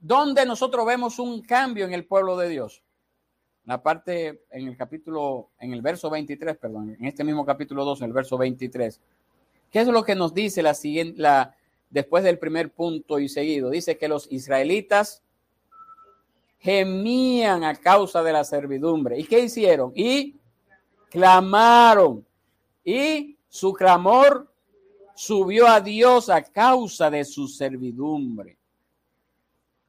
¿Dónde 0.01 0.45
nosotros 0.45 0.85
vemos 0.85 1.21
un 1.21 1.41
cambio 1.43 1.87
en 1.87 1.93
el 1.93 2.07
pueblo 2.07 2.37
de 2.37 2.49
Dios? 2.49 2.83
La 3.67 3.85
parte 3.85 4.43
en 4.51 4.67
el 4.67 4.77
capítulo, 4.77 5.51
en 5.61 5.73
el 5.73 5.81
verso 5.81 6.11
23, 6.11 6.57
perdón, 6.57 6.97
en 6.99 7.05
este 7.05 7.23
mismo 7.23 7.47
capítulo 7.47 7.85
2, 7.85 8.01
en 8.01 8.07
el 8.09 8.13
verso 8.15 8.37
23. 8.37 9.01
¿Qué 9.71 9.79
es 9.79 9.87
lo 9.87 10.03
que 10.03 10.17
nos 10.17 10.35
dice 10.35 10.61
la 10.61 10.75
siguiente, 10.75 11.23
la, 11.23 11.55
después 11.89 12.25
del 12.25 12.41
primer 12.41 12.73
punto 12.73 13.21
y 13.21 13.29
seguido? 13.29 13.71
Dice 13.71 13.97
que 13.97 14.09
los 14.09 14.27
israelitas 14.33 15.23
gemían 16.59 17.63
a 17.63 17.77
causa 17.77 18.25
de 18.25 18.33
la 18.33 18.43
servidumbre. 18.43 19.21
¿Y 19.21 19.23
qué 19.23 19.39
hicieron? 19.39 19.93
Y 19.95 20.42
clamaron. 21.13 22.27
Y 22.83 23.39
su 23.49 23.75
clamor 23.75 24.51
subió 25.15 25.69
a 25.69 25.81
Dios 25.81 26.31
a 26.31 26.43
causa 26.43 27.11
de 27.11 27.25
su 27.25 27.47
servidumbre. 27.47 28.59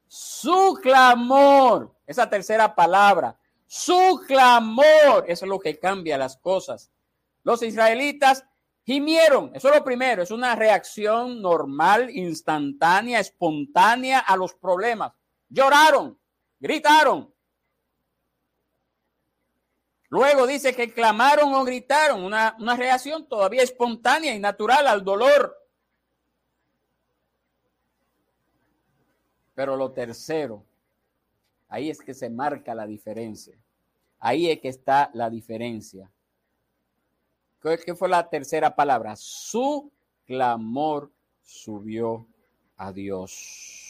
Su 0.06 0.78
clamor, 0.80 1.92
esa 2.06 2.28
tercera 2.28 2.72
palabra, 2.72 3.36
su 3.66 4.22
clamor, 4.28 5.24
eso 5.26 5.44
es 5.46 5.48
lo 5.48 5.58
que 5.58 5.78
cambia 5.78 6.18
las 6.18 6.36
cosas. 6.36 6.90
Los 7.42 7.62
israelitas 7.62 8.44
gimieron, 8.84 9.50
eso 9.54 9.70
es 9.70 9.74
lo 9.76 9.82
primero, 9.82 10.22
es 10.22 10.30
una 10.30 10.54
reacción 10.54 11.40
normal, 11.40 12.10
instantánea, 12.10 13.18
espontánea 13.18 14.20
a 14.20 14.36
los 14.36 14.54
problemas. 14.54 15.12
Lloraron, 15.48 16.18
gritaron. 16.60 17.33
Luego 20.14 20.46
dice 20.46 20.76
que 20.76 20.92
clamaron 20.92 21.52
o 21.54 21.64
gritaron, 21.64 22.22
una, 22.22 22.54
una 22.60 22.76
reacción 22.76 23.26
todavía 23.26 23.64
espontánea 23.64 24.32
y 24.32 24.38
natural 24.38 24.86
al 24.86 25.02
dolor. 25.02 25.58
Pero 29.56 29.74
lo 29.76 29.90
tercero, 29.90 30.64
ahí 31.68 31.90
es 31.90 31.98
que 31.98 32.14
se 32.14 32.30
marca 32.30 32.76
la 32.76 32.86
diferencia. 32.86 33.58
Ahí 34.20 34.48
es 34.48 34.60
que 34.60 34.68
está 34.68 35.10
la 35.14 35.28
diferencia. 35.28 36.08
¿Qué 37.60 37.96
fue 37.96 38.08
la 38.08 38.30
tercera 38.30 38.76
palabra? 38.76 39.16
Su 39.16 39.90
clamor 40.26 41.10
subió 41.42 42.24
a 42.76 42.92
Dios. 42.92 43.83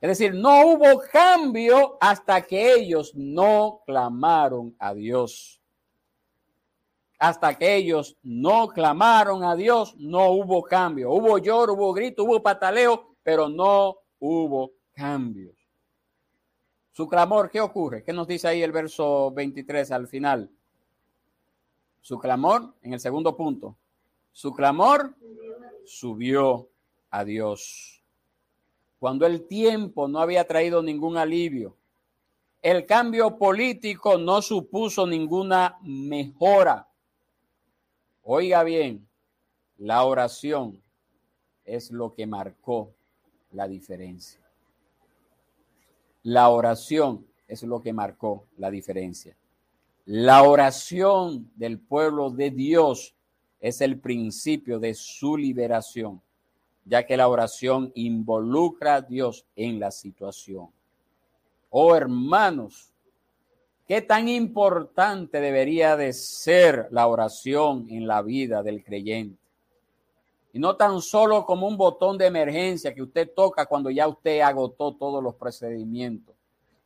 Es 0.00 0.08
decir, 0.08 0.34
no 0.34 0.66
hubo 0.66 1.00
cambio 1.10 1.96
hasta 2.00 2.42
que 2.42 2.74
ellos 2.74 3.14
no 3.14 3.82
clamaron 3.86 4.74
a 4.78 4.92
Dios. 4.92 5.60
Hasta 7.18 7.56
que 7.56 7.76
ellos 7.76 8.16
no 8.22 8.68
clamaron 8.68 9.42
a 9.42 9.56
Dios, 9.56 9.96
no 9.96 10.30
hubo 10.32 10.62
cambio. 10.62 11.12
Hubo 11.12 11.38
lloro, 11.38 11.72
hubo 11.72 11.94
grito, 11.94 12.24
hubo 12.24 12.42
pataleo, 12.42 13.16
pero 13.22 13.48
no 13.48 13.96
hubo 14.18 14.72
cambios. 14.92 15.56
Su 16.92 17.08
clamor, 17.08 17.50
¿qué 17.50 17.60
ocurre? 17.60 18.04
¿Qué 18.04 18.12
nos 18.12 18.26
dice 18.26 18.48
ahí 18.48 18.62
el 18.62 18.72
verso 18.72 19.30
23 19.30 19.90
al 19.92 20.08
final? 20.08 20.50
Su 22.02 22.18
clamor, 22.18 22.74
en 22.82 22.92
el 22.92 23.00
segundo 23.00 23.34
punto, 23.34 23.76
su 24.32 24.52
clamor 24.52 25.14
subió 25.84 26.68
a 27.10 27.24
Dios 27.24 27.95
cuando 29.06 29.24
el 29.24 29.46
tiempo 29.46 30.08
no 30.08 30.18
había 30.18 30.48
traído 30.48 30.82
ningún 30.82 31.16
alivio. 31.16 31.76
El 32.60 32.86
cambio 32.86 33.38
político 33.38 34.18
no 34.18 34.42
supuso 34.42 35.06
ninguna 35.06 35.78
mejora. 35.80 36.88
Oiga 38.24 38.64
bien, 38.64 39.06
la 39.78 40.02
oración 40.02 40.82
es 41.64 41.92
lo 41.92 42.14
que 42.14 42.26
marcó 42.26 42.94
la 43.52 43.68
diferencia. 43.68 44.40
La 46.24 46.48
oración 46.48 47.28
es 47.46 47.62
lo 47.62 47.80
que 47.80 47.92
marcó 47.92 48.48
la 48.58 48.72
diferencia. 48.72 49.36
La 50.04 50.42
oración 50.42 51.48
del 51.54 51.78
pueblo 51.78 52.30
de 52.30 52.50
Dios 52.50 53.14
es 53.60 53.80
el 53.82 54.00
principio 54.00 54.80
de 54.80 54.94
su 54.94 55.36
liberación 55.36 56.20
ya 56.86 57.04
que 57.04 57.16
la 57.16 57.28
oración 57.28 57.90
involucra 57.94 58.94
a 58.94 59.00
Dios 59.02 59.44
en 59.56 59.80
la 59.80 59.90
situación. 59.90 60.68
Oh 61.70 61.94
hermanos, 61.96 62.92
qué 63.86 64.00
tan 64.00 64.28
importante 64.28 65.40
debería 65.40 65.96
de 65.96 66.12
ser 66.12 66.86
la 66.92 67.08
oración 67.08 67.86
en 67.90 68.06
la 68.06 68.22
vida 68.22 68.62
del 68.62 68.84
creyente. 68.84 69.38
Y 70.52 70.58
no 70.58 70.76
tan 70.76 71.02
solo 71.02 71.44
como 71.44 71.66
un 71.66 71.76
botón 71.76 72.16
de 72.16 72.26
emergencia 72.26 72.94
que 72.94 73.02
usted 73.02 73.30
toca 73.34 73.66
cuando 73.66 73.90
ya 73.90 74.08
usted 74.08 74.40
agotó 74.40 74.94
todos 74.94 75.22
los 75.22 75.34
procedimientos. 75.34 76.34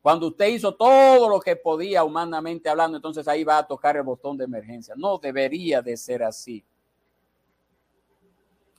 Cuando 0.02 0.28
usted 0.28 0.48
hizo 0.48 0.74
todo 0.74 1.28
lo 1.28 1.38
que 1.40 1.56
podía 1.56 2.02
humanamente 2.02 2.70
hablando, 2.70 2.96
entonces 2.96 3.28
ahí 3.28 3.44
va 3.44 3.58
a 3.58 3.66
tocar 3.66 3.98
el 3.98 4.02
botón 4.02 4.38
de 4.38 4.44
emergencia. 4.44 4.94
No 4.96 5.18
debería 5.18 5.82
de 5.82 5.96
ser 5.96 6.22
así. 6.22 6.64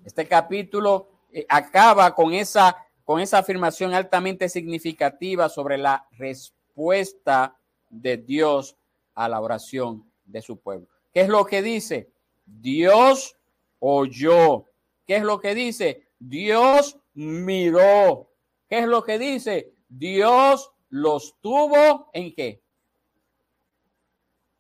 Este 0.03 0.27
capítulo 0.27 1.11
eh, 1.32 1.46
acaba 1.48 2.13
con 2.13 2.34
esa, 2.34 2.76
con 3.04 3.20
esa 3.20 3.39
afirmación 3.39 3.94
altamente 3.94 4.50
significativa 4.50 5.50
sobre 5.50 5.78
la 5.78 6.08
respuesta 6.12 7.58
de 7.89 8.17
Dios 8.17 8.78
a 9.13 9.30
la 9.30 9.39
oración 9.39 10.12
de 10.26 10.41
su 10.41 10.60
pueblo. 10.60 10.88
¿Qué 11.13 11.22
es 11.22 11.30
lo 11.30 11.46
que 11.46 11.62
dice? 11.62 12.12
Dios 12.46 13.38
oyó. 13.80 14.65
¿Qué 15.06 15.17
es 15.17 15.24
lo 15.24 15.39
que 15.39 15.56
dice? 15.56 16.08
Dios 16.20 16.98
miró. 17.13 18.30
¿Qué 18.70 18.80
es 18.80 18.88
lo 18.88 19.04
que 19.04 19.20
dice? 19.20 19.74
Dios 19.89 20.72
los 20.89 21.36
tuvo 21.41 22.10
en 22.13 22.34
qué? 22.34 22.62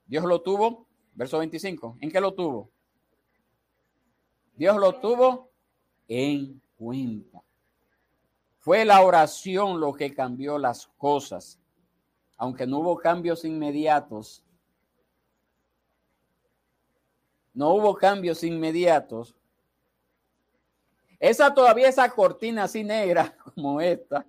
Dios 0.05 0.25
lo 0.25 0.41
tuvo, 0.41 0.87
verso 1.13 1.39
25. 1.39 1.97
¿En 2.01 2.11
qué 2.11 2.19
lo 2.19 2.33
tuvo? 2.33 2.69
Dios 4.55 4.77
lo 4.77 4.99
tuvo 4.99 5.50
en 6.07 6.61
cuenta. 6.77 7.41
Fue 8.57 8.85
la 8.85 9.01
oración 9.01 9.79
lo 9.79 9.93
que 9.93 10.13
cambió 10.13 10.59
las 10.59 10.85
cosas, 10.97 11.59
aunque 12.37 12.67
no 12.67 12.79
hubo 12.79 12.97
cambios 12.97 13.43
inmediatos. 13.43 14.43
No 17.53 17.71
hubo 17.71 17.95
cambios 17.95 18.43
inmediatos. 18.43 19.35
Esa 21.19 21.53
todavía, 21.53 21.89
esa 21.89 22.09
cortina 22.11 22.65
así 22.65 22.83
negra 22.83 23.35
como 23.55 23.81
esta, 23.81 24.25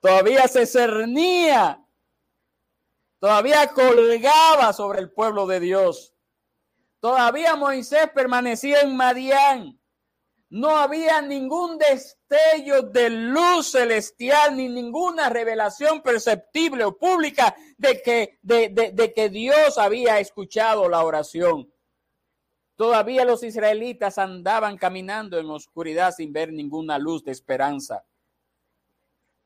todavía 0.00 0.46
se 0.48 0.66
cernía, 0.66 1.82
todavía 3.18 3.66
colgaba 3.68 4.72
sobre 4.72 5.00
el 5.00 5.10
pueblo 5.10 5.46
de 5.46 5.60
Dios. 5.60 6.14
Todavía 7.00 7.56
Moisés 7.56 8.10
permanecía 8.14 8.80
en 8.80 8.96
Madián 8.96 9.77
no 10.50 10.76
había 10.76 11.20
ningún 11.20 11.76
destello 11.78 12.82
de 12.82 13.10
luz 13.10 13.72
celestial 13.72 14.56
ni 14.56 14.68
ninguna 14.68 15.28
revelación 15.28 16.00
perceptible 16.00 16.84
o 16.84 16.96
pública 16.96 17.54
de 17.76 18.00
que, 18.00 18.38
de, 18.42 19.12
que 19.14 19.28
Dios 19.28 19.76
había 19.76 20.20
escuchado 20.20 20.88
la 20.88 21.04
oración. 21.04 21.70
Todavía 22.76 23.24
los 23.24 23.42
israelitas 23.42 24.16
andaban 24.18 24.78
caminando 24.78 25.38
en 25.38 25.50
oscuridad 25.50 26.14
sin 26.16 26.32
ver 26.32 26.52
ninguna 26.52 26.98
luz 26.98 27.24
de 27.24 27.32
esperanza. 27.32 28.04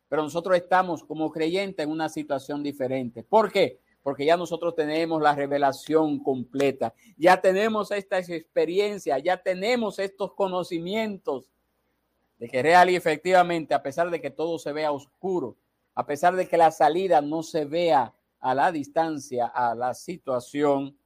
Pero 0.09 0.23
nosotros 0.23 0.57
estamos 0.57 1.03
como 1.03 1.33
creyentes 1.33 1.83
en 1.83 1.91
una 1.91 2.11
situación 2.11 2.63
diferente. 2.63 3.25
¿Por 3.25 3.51
qué? 3.51 3.81
Porque 4.03 4.25
ya 4.25 4.37
nosotros 4.37 4.75
tenemos 4.75 5.23
la 5.23 5.35
revelación 5.35 6.19
completa, 6.19 6.95
ya 7.17 7.41
tenemos 7.41 7.91
estas 7.91 8.29
experiencias, 8.29 9.23
ya 9.23 9.37
tenemos 9.37 9.99
estos 9.99 10.35
conocimientos 10.35 11.51
de 12.39 12.49
que 12.49 12.63
real 12.63 12.91
y 12.91 12.97
efectivamente, 12.97 13.75
a 13.75 13.83
pesar 13.83 14.11
de 14.11 14.21
que 14.21 14.31
todo 14.31 14.59
se 14.59 14.73
vea 14.73 14.91
oscuro, 14.91 15.57
a 15.95 16.05
pesar 16.07 16.35
de 16.35 16.49
que 16.49 16.57
la 16.57 16.71
salida 16.71 17.21
no 17.21 17.43
se 17.43 17.65
vea 17.65 18.13
a 18.41 18.55
la 18.55 18.73
distancia 18.73 19.47
a 19.47 19.75
la 19.75 19.95
situación, 19.95 20.97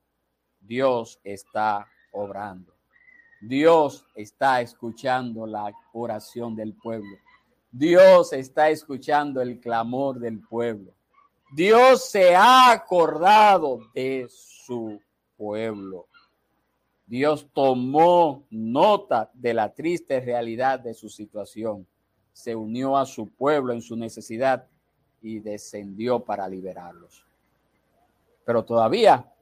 Dios 0.60 1.20
está 1.22 1.86
obrando. 2.12 2.72
Dios 3.40 4.06
está 4.14 4.62
escuchando 4.62 5.46
la 5.46 5.70
oración 5.92 6.56
del 6.56 6.72
pueblo. 6.72 7.18
Dios 7.70 8.32
está 8.32 8.70
escuchando 8.70 9.42
el 9.42 9.60
clamor 9.60 10.18
del 10.18 10.40
pueblo. 10.40 10.94
Dios 11.52 12.10
se 12.10 12.34
ha 12.34 12.70
acordado 12.72 13.80
de 13.94 14.26
su 14.30 15.00
pueblo. 15.36 16.06
Dios 17.06 17.48
tomó 17.52 18.44
nota 18.50 19.30
de 19.34 19.54
la 19.54 19.72
triste 19.72 20.20
realidad 20.20 20.80
de 20.80 20.94
su 20.94 21.08
situación, 21.08 21.86
se 22.32 22.54
unió 22.56 22.96
a 22.96 23.06
su 23.06 23.28
pueblo 23.28 23.72
en 23.72 23.80
su 23.80 23.96
necesidad 23.96 24.66
y 25.22 25.38
descendió 25.38 26.20
para 26.20 26.48
liberarlos. 26.48 27.24
Pero 28.44 28.64
todavía 28.64 29.32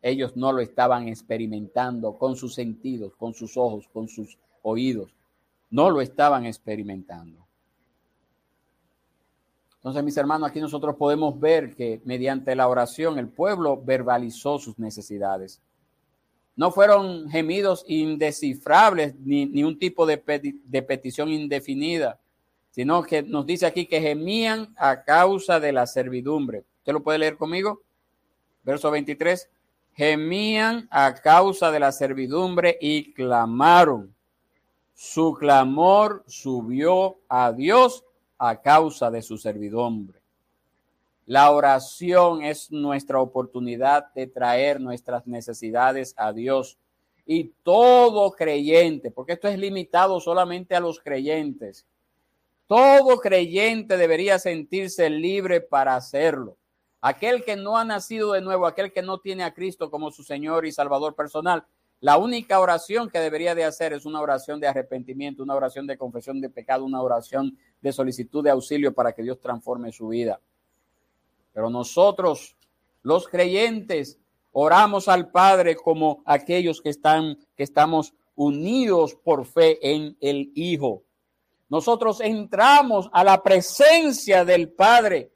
Ellos 0.00 0.36
no 0.36 0.52
lo 0.52 0.60
estaban 0.60 1.08
experimentando 1.08 2.16
con 2.16 2.36
sus 2.36 2.54
sentidos, 2.54 3.16
con 3.16 3.34
sus 3.34 3.56
ojos, 3.56 3.88
con 3.92 4.08
sus 4.08 4.38
oídos. 4.62 5.12
No 5.70 5.90
lo 5.90 6.00
estaban 6.00 6.46
experimentando. 6.46 7.47
Entonces, 9.78 10.02
mis 10.02 10.16
hermanos, 10.16 10.50
aquí 10.50 10.60
nosotros 10.60 10.96
podemos 10.96 11.38
ver 11.38 11.74
que 11.74 12.00
mediante 12.04 12.56
la 12.56 12.68
oración 12.68 13.18
el 13.18 13.28
pueblo 13.28 13.80
verbalizó 13.80 14.58
sus 14.58 14.78
necesidades. 14.78 15.62
No 16.56 16.72
fueron 16.72 17.30
gemidos 17.30 17.84
indescifrables 17.86 19.14
ni, 19.20 19.46
ni 19.46 19.62
un 19.62 19.78
tipo 19.78 20.04
de, 20.04 20.20
de 20.64 20.82
petición 20.82 21.28
indefinida, 21.28 22.18
sino 22.70 23.04
que 23.04 23.22
nos 23.22 23.46
dice 23.46 23.66
aquí 23.66 23.86
que 23.86 24.00
gemían 24.00 24.74
a 24.76 25.04
causa 25.04 25.60
de 25.60 25.72
la 25.72 25.86
servidumbre. 25.86 26.64
¿Usted 26.78 26.92
lo 26.92 27.02
puede 27.04 27.18
leer 27.18 27.36
conmigo? 27.36 27.82
Verso 28.64 28.90
23. 28.90 29.48
Gemían 29.94 30.88
a 30.90 31.14
causa 31.14 31.70
de 31.70 31.78
la 31.78 31.92
servidumbre 31.92 32.76
y 32.80 33.12
clamaron. 33.12 34.12
Su 34.94 35.34
clamor 35.34 36.24
subió 36.26 37.18
a 37.28 37.52
Dios 37.52 38.04
a 38.38 38.60
causa 38.60 39.10
de 39.10 39.22
su 39.22 39.36
servidumbre. 39.36 40.20
La 41.26 41.50
oración 41.50 42.42
es 42.42 42.70
nuestra 42.70 43.20
oportunidad 43.20 44.12
de 44.14 44.26
traer 44.26 44.80
nuestras 44.80 45.26
necesidades 45.26 46.14
a 46.16 46.32
Dios. 46.32 46.78
Y 47.26 47.52
todo 47.62 48.30
creyente, 48.30 49.10
porque 49.10 49.34
esto 49.34 49.48
es 49.48 49.58
limitado 49.58 50.20
solamente 50.20 50.74
a 50.74 50.80
los 50.80 50.98
creyentes, 51.00 51.84
todo 52.66 53.18
creyente 53.18 53.96
debería 53.96 54.38
sentirse 54.38 55.10
libre 55.10 55.60
para 55.60 55.96
hacerlo. 55.96 56.56
Aquel 57.00 57.44
que 57.44 57.56
no 57.56 57.76
ha 57.76 57.84
nacido 57.84 58.32
de 58.32 58.40
nuevo, 58.40 58.66
aquel 58.66 58.92
que 58.92 59.02
no 59.02 59.20
tiene 59.20 59.44
a 59.44 59.54
Cristo 59.54 59.90
como 59.90 60.10
su 60.10 60.24
Señor 60.24 60.66
y 60.66 60.72
Salvador 60.72 61.14
personal, 61.14 61.64
la 62.00 62.16
única 62.16 62.60
oración 62.60 63.08
que 63.10 63.18
debería 63.18 63.54
de 63.54 63.64
hacer 63.64 63.92
es 63.92 64.06
una 64.06 64.20
oración 64.20 64.60
de 64.60 64.68
arrepentimiento, 64.68 65.42
una 65.42 65.56
oración 65.56 65.86
de 65.86 65.98
confesión 65.98 66.40
de 66.40 66.48
pecado, 66.48 66.84
una 66.84 67.02
oración 67.02 67.58
de 67.80 67.92
solicitud 67.92 68.44
de 68.44 68.50
auxilio 68.50 68.94
para 68.94 69.12
que 69.12 69.22
Dios 69.22 69.40
transforme 69.40 69.90
su 69.90 70.08
vida. 70.08 70.40
Pero 71.52 71.70
nosotros, 71.70 72.56
los 73.02 73.26
creyentes, 73.26 74.18
oramos 74.52 75.08
al 75.08 75.30
Padre 75.30 75.74
como 75.74 76.22
aquellos 76.24 76.80
que 76.80 76.90
están 76.90 77.36
que 77.56 77.64
estamos 77.64 78.14
unidos 78.36 79.16
por 79.16 79.44
fe 79.44 79.78
en 79.82 80.16
el 80.20 80.52
Hijo. 80.54 81.02
Nosotros 81.68 82.20
entramos 82.20 83.10
a 83.12 83.24
la 83.24 83.42
presencia 83.42 84.44
del 84.44 84.70
Padre 84.70 85.32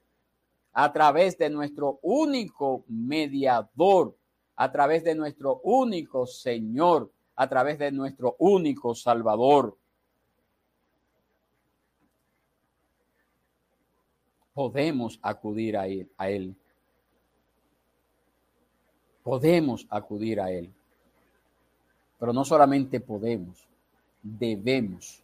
a 0.73 0.93
través 0.93 1.37
de 1.37 1.51
nuestro 1.51 1.99
único 2.03 2.85
mediador, 2.89 4.17
a 4.57 4.71
través 4.71 5.05
de 5.05 5.15
nuestro 5.15 5.61
único 5.65 6.27
Señor, 6.27 7.11
a 7.37 7.49
través 7.49 7.79
de 7.79 7.93
nuestro 7.93 8.37
único 8.39 8.95
Salvador. 8.95 9.77
Podemos 14.53 15.19
acudir 15.23 15.77
a 15.77 15.87
él, 15.87 16.11
a 16.17 16.29
él. 16.31 16.57
Podemos 19.23 19.87
acudir 19.89 20.41
a 20.41 20.51
Él. 20.51 20.73
Pero 22.19 22.33
no 22.33 22.45
solamente 22.45 23.01
podemos, 23.01 23.67
debemos 24.23 25.23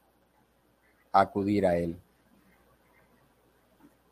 acudir 1.12 1.66
a 1.66 1.76
Él. 1.76 1.96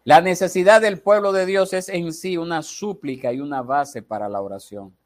La 0.04 0.20
necesidad 0.20 0.80
del 0.80 1.00
pueblo 1.00 1.32
de 1.32 1.46
Dios 1.46 1.72
es 1.72 1.88
en 1.88 2.12
sí 2.12 2.36
una 2.36 2.62
súplica 2.62 3.32
y 3.32 3.40
una 3.40 3.62
base 3.62 4.02
para 4.02 4.28
la 4.28 4.40
oración. 4.40 4.96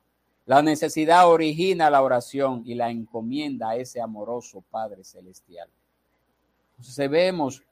La 0.47 0.63
necesidad 0.63 1.29
origina 1.29 1.91
la 1.91 2.03
oración 2.03 2.63
y 2.65 2.75
la 2.75 2.91
encomienda 2.91 3.71
a 3.71 3.77
ese 3.77 4.01
amoroso 4.01 4.63
Padre 4.71 5.05
Celestial. 5.05 5.69
Entonces 6.73 6.97
debemos 6.97 7.63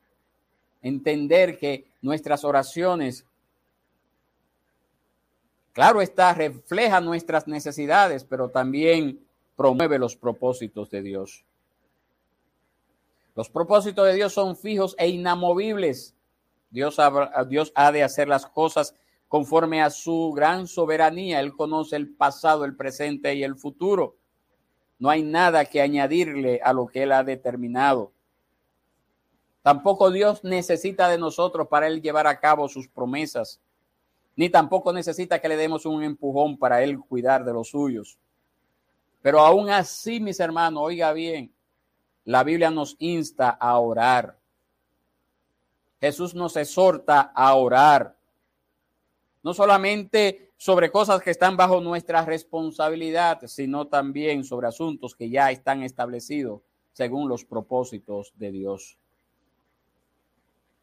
entender 0.82 1.58
que 1.58 1.86
nuestras 2.02 2.44
oraciones, 2.44 3.24
claro 5.72 6.00
está, 6.00 6.34
refleja 6.34 7.00
nuestras 7.00 7.48
necesidades, 7.48 8.24
pero 8.24 8.50
también 8.50 9.26
promueve 9.56 9.98
los 9.98 10.14
propósitos 10.14 10.90
de 10.90 11.02
Dios. 11.02 11.44
Los 13.34 13.48
propósitos 13.48 14.06
de 14.06 14.14
Dios 14.14 14.32
son 14.32 14.56
fijos 14.56 14.94
e 14.98 15.08
inamovibles. 15.08 16.14
Dios 16.70 16.98
ha, 16.98 17.44
Dios 17.44 17.72
ha 17.74 17.92
de 17.92 18.02
hacer 18.02 18.28
las 18.28 18.46
cosas 18.46 18.94
conforme 19.28 19.82
a 19.82 19.90
su 19.90 20.32
gran 20.34 20.66
soberanía. 20.66 21.40
Él 21.40 21.54
conoce 21.54 21.96
el 21.96 22.08
pasado, 22.08 22.64
el 22.64 22.74
presente 22.74 23.34
y 23.34 23.44
el 23.44 23.56
futuro. 23.56 24.16
No 24.98 25.10
hay 25.10 25.22
nada 25.22 25.64
que 25.66 25.80
añadirle 25.80 26.60
a 26.64 26.72
lo 26.72 26.86
que 26.86 27.04
Él 27.04 27.12
ha 27.12 27.22
determinado. 27.22 28.12
Tampoco 29.62 30.10
Dios 30.10 30.42
necesita 30.42 31.08
de 31.08 31.18
nosotros 31.18 31.68
para 31.68 31.86
Él 31.86 32.00
llevar 32.00 32.26
a 32.26 32.40
cabo 32.40 32.68
sus 32.68 32.88
promesas, 32.88 33.60
ni 34.34 34.48
tampoco 34.48 34.92
necesita 34.92 35.40
que 35.40 35.48
le 35.48 35.56
demos 35.56 35.84
un 35.84 36.02
empujón 36.02 36.56
para 36.56 36.82
Él 36.82 36.98
cuidar 36.98 37.44
de 37.44 37.52
los 37.52 37.68
suyos. 37.68 38.18
Pero 39.20 39.40
aún 39.40 39.68
así, 39.68 40.20
mis 40.20 40.40
hermanos, 40.40 40.82
oiga 40.84 41.12
bien, 41.12 41.52
la 42.24 42.44
Biblia 42.44 42.70
nos 42.70 42.96
insta 42.98 43.50
a 43.50 43.78
orar. 43.78 44.38
Jesús 46.00 46.34
nos 46.34 46.56
exhorta 46.56 47.32
a 47.34 47.54
orar 47.54 48.17
no 49.42 49.54
solamente 49.54 50.52
sobre 50.56 50.90
cosas 50.90 51.22
que 51.22 51.30
están 51.30 51.56
bajo 51.56 51.80
nuestra 51.80 52.24
responsabilidad, 52.24 53.40
sino 53.46 53.86
también 53.86 54.44
sobre 54.44 54.66
asuntos 54.66 55.14
que 55.14 55.30
ya 55.30 55.50
están 55.50 55.82
establecidos 55.82 56.62
según 56.92 57.28
los 57.28 57.44
propósitos 57.44 58.32
de 58.36 58.50
Dios. 58.50 58.98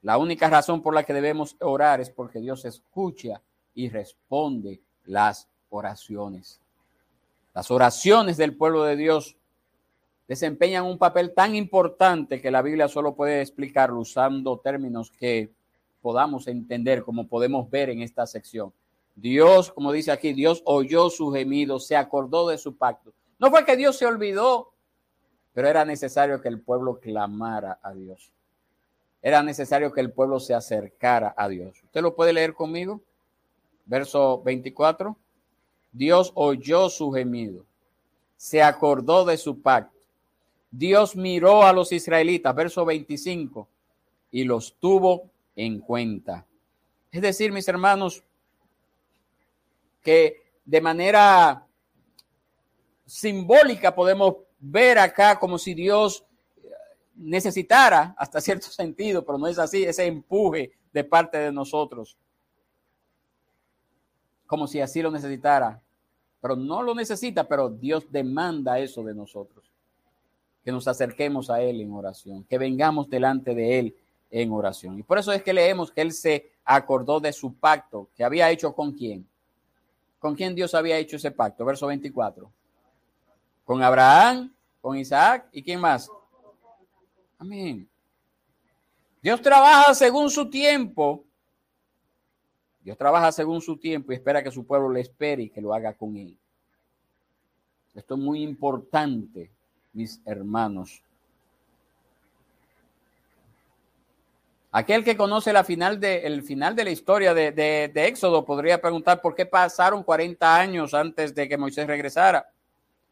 La 0.01 0.17
única 0.17 0.49
razón 0.49 0.81
por 0.81 0.93
la 0.93 1.03
que 1.03 1.13
debemos 1.13 1.57
orar 1.59 1.99
es 1.99 2.09
porque 2.09 2.39
Dios 2.39 2.63
escucha 2.63 3.41
y 3.73 3.89
responde 3.89 4.81
las 5.03 5.49
oraciones. 5.69 6.61
Las 7.53 7.71
oraciones 7.71 8.37
del 8.37 8.55
pueblo 8.55 8.83
de 8.83 8.95
Dios 8.95 9.35
desempeñan 10.27 10.85
un 10.85 10.97
papel 10.97 11.33
tan 11.33 11.55
importante 11.55 12.41
que 12.41 12.51
la 12.51 12.61
Biblia 12.61 12.87
solo 12.87 13.15
puede 13.15 13.41
explicarlo 13.41 13.99
usando 13.99 14.59
términos 14.59 15.11
que 15.11 15.51
podamos 16.05 16.45
entender, 16.45 17.01
como 17.01 17.27
podemos 17.27 17.67
ver 17.67 17.89
en 17.89 18.03
esta 18.03 18.27
sección. 18.27 18.71
Dios, 19.15 19.71
como 19.71 19.91
dice 19.91 20.11
aquí, 20.11 20.33
Dios 20.33 20.61
oyó 20.63 21.09
su 21.09 21.31
gemido, 21.31 21.79
se 21.79 21.95
acordó 21.95 22.47
de 22.47 22.59
su 22.59 22.77
pacto. 22.77 23.11
No 23.39 23.49
fue 23.49 23.65
que 23.65 23.75
Dios 23.75 23.97
se 23.97 24.05
olvidó, 24.05 24.71
pero 25.51 25.67
era 25.67 25.83
necesario 25.83 26.39
que 26.41 26.47
el 26.47 26.61
pueblo 26.61 26.99
clamara 26.99 27.79
a 27.81 27.91
Dios. 27.91 28.31
Era 29.19 29.41
necesario 29.41 29.91
que 29.91 30.01
el 30.01 30.11
pueblo 30.11 30.39
se 30.39 30.53
acercara 30.53 31.33
a 31.35 31.49
Dios. 31.49 31.81
¿Usted 31.83 32.03
lo 32.03 32.15
puede 32.15 32.33
leer 32.33 32.53
conmigo? 32.53 33.01
Verso 33.87 34.43
24. 34.43 35.17
Dios 35.91 36.31
oyó 36.35 36.87
su 36.91 37.11
gemido, 37.13 37.65
se 38.37 38.61
acordó 38.61 39.25
de 39.25 39.37
su 39.37 39.59
pacto. 39.59 39.97
Dios 40.69 41.15
miró 41.15 41.63
a 41.63 41.73
los 41.73 41.91
israelitas, 41.91 42.53
verso 42.53 42.85
25, 42.85 43.67
y 44.29 44.43
los 44.43 44.75
tuvo 44.79 45.31
en 45.55 45.79
cuenta. 45.79 46.45
Es 47.11 47.21
decir, 47.21 47.51
mis 47.51 47.67
hermanos, 47.67 48.23
que 50.01 50.43
de 50.65 50.81
manera 50.81 51.65
simbólica 53.05 53.93
podemos 53.93 54.35
ver 54.59 54.97
acá 54.99 55.39
como 55.39 55.57
si 55.57 55.73
Dios 55.73 56.25
necesitara, 57.15 58.13
hasta 58.17 58.41
cierto 58.41 58.67
sentido, 58.67 59.25
pero 59.25 59.37
no 59.37 59.47
es 59.47 59.57
así, 59.57 59.83
ese 59.83 60.05
empuje 60.05 60.73
de 60.91 61.03
parte 61.03 61.37
de 61.37 61.51
nosotros. 61.51 62.17
Como 64.45 64.67
si 64.67 64.81
así 64.81 65.01
lo 65.01 65.11
necesitara. 65.11 65.81
Pero 66.41 66.55
no 66.55 66.83
lo 66.83 66.93
necesita, 66.93 67.47
pero 67.47 67.69
Dios 67.69 68.11
demanda 68.11 68.77
eso 68.79 69.03
de 69.03 69.15
nosotros. 69.15 69.71
Que 70.63 70.71
nos 70.71 70.87
acerquemos 70.87 71.49
a 71.49 71.61
Él 71.61 71.81
en 71.81 71.91
oración, 71.91 72.43
que 72.43 72.57
vengamos 72.57 73.09
delante 73.09 73.55
de 73.55 73.79
Él 73.79 73.95
en 74.29 74.51
oración. 74.51 74.99
Y 74.99 75.03
por 75.03 75.17
eso 75.17 75.31
es 75.31 75.43
que 75.43 75.53
leemos 75.53 75.91
que 75.91 76.01
él 76.01 76.11
se 76.11 76.51
acordó 76.63 77.19
de 77.19 77.31
su 77.31 77.53
pacto 77.53 78.09
que 78.15 78.23
había 78.23 78.49
hecho 78.49 78.73
con 78.73 78.91
quién. 78.91 79.27
¿Con 80.19 80.35
quién 80.35 80.55
Dios 80.55 80.73
había 80.73 80.97
hecho 80.97 81.17
ese 81.17 81.31
pacto? 81.31 81.63
Verso 81.65 81.87
24. 81.87 82.51
Con 83.63 83.83
Abraham, 83.83 84.53
con 84.81 84.97
Isaac 84.97 85.47
y 85.51 85.61
quién 85.61 85.79
más. 85.79 86.09
Amén. 87.37 87.87
Dios 89.21 89.41
trabaja 89.41 89.93
según 89.93 90.29
su 90.29 90.49
tiempo. 90.49 91.23
Dios 92.81 92.97
trabaja 92.97 93.31
según 93.31 93.61
su 93.61 93.77
tiempo 93.77 94.11
y 94.11 94.15
espera 94.15 94.43
que 94.43 94.51
su 94.51 94.65
pueblo 94.65 94.89
le 94.89 95.01
espere 95.01 95.43
y 95.43 95.49
que 95.49 95.61
lo 95.61 95.73
haga 95.73 95.93
con 95.93 96.15
él. 96.15 96.37
Esto 97.95 98.15
es 98.15 98.19
muy 98.19 98.43
importante, 98.43 99.49
mis 99.93 100.21
hermanos. 100.25 101.01
Aquel 104.77 105.05
que 105.05 105.15
conoce 105.15 105.53
la 105.53 105.63
final 105.63 106.01
de, 106.01 106.27
el 106.27 106.43
final 106.43 106.75
de 106.75 106.83
la 106.83 106.89
historia 106.89 107.33
de, 107.33 107.53
de, 107.53 107.89
de, 107.93 108.07
Éxodo 108.07 108.43
podría 108.43 108.81
preguntar 108.81 109.21
por 109.21 109.33
qué 109.33 109.45
pasaron 109.45 110.03
40 110.03 110.53
años 110.53 110.93
antes 110.93 111.33
de 111.33 111.47
que 111.47 111.57
Moisés 111.57 111.87
regresara. 111.87 112.49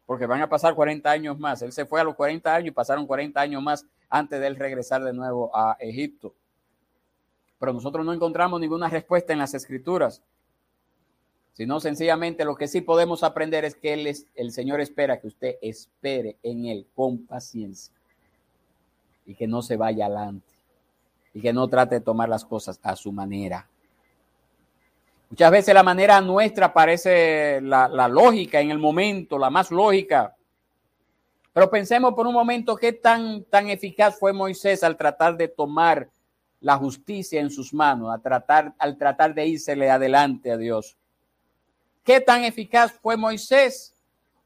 Porque 0.04 0.26
van 0.26 0.42
a 0.42 0.48
pasar 0.50 0.74
40 0.74 1.10
años 1.10 1.38
más. 1.38 1.62
Él 1.62 1.72
se 1.72 1.86
fue 1.86 2.02
a 2.02 2.04
los 2.04 2.16
40 2.16 2.54
años 2.54 2.68
y 2.68 2.70
pasaron 2.70 3.06
40 3.06 3.40
años 3.40 3.62
más 3.62 3.86
antes 4.10 4.38
de 4.40 4.46
él 4.46 4.56
regresar 4.56 5.02
de 5.04 5.14
nuevo 5.14 5.56
a 5.56 5.78
Egipto. 5.80 6.34
Pero 7.58 7.72
nosotros 7.72 8.04
no 8.04 8.12
encontramos 8.12 8.60
ninguna 8.60 8.90
respuesta 8.90 9.32
en 9.32 9.38
las 9.38 9.54
escrituras 9.54 10.22
sino 11.54 11.78
sencillamente 11.78 12.44
lo 12.44 12.56
que 12.56 12.66
sí 12.66 12.80
podemos 12.80 13.22
aprender 13.22 13.64
es 13.64 13.76
que 13.76 13.94
el 14.34 14.50
Señor 14.50 14.80
espera 14.80 15.20
que 15.20 15.28
usted 15.28 15.54
espere 15.62 16.36
en 16.42 16.66
Él 16.66 16.88
con 16.96 17.26
paciencia 17.26 17.94
y 19.24 19.36
que 19.36 19.46
no 19.46 19.62
se 19.62 19.76
vaya 19.76 20.06
adelante 20.06 20.53
y 21.34 21.40
que 21.40 21.52
no 21.52 21.68
trate 21.68 21.96
de 21.96 22.00
tomar 22.00 22.28
las 22.28 22.44
cosas 22.44 22.78
a 22.82 22.94
su 22.94 23.12
manera. 23.12 23.68
Muchas 25.28 25.50
veces 25.50 25.74
la 25.74 25.82
manera 25.82 26.20
nuestra 26.20 26.72
parece 26.72 27.60
la, 27.60 27.88
lógica 28.08 28.60
en 28.60 28.70
el 28.70 28.78
momento, 28.78 29.36
la 29.36 29.50
más 29.50 29.72
lógica. 29.72 30.36
Pero 31.52 31.68
pensemos 31.68 32.14
por 32.14 32.28
un 32.28 32.34
momento 32.34 32.76
qué 32.76 32.92
tan, 32.92 33.42
tan 33.44 33.68
eficaz 33.68 34.16
fue 34.16 34.32
Moisés 34.32 34.84
al 34.84 34.96
tratar 34.96 35.36
de 35.36 35.48
tomar 35.48 36.08
la 36.60 36.76
justicia 36.76 37.40
en 37.40 37.50
sus 37.50 37.74
manos, 37.74 38.14
a 38.14 38.18
tratar, 38.18 38.74
al 38.78 38.96
tratar 38.96 39.34
de 39.34 39.46
írsele 39.46 39.90
adelante 39.90 40.52
a 40.52 40.56
Dios. 40.56 40.96
¿Qué 42.04 42.20
tan 42.20 42.44
eficaz 42.44 42.92
fue 42.92 43.16
Moisés? 43.16 43.92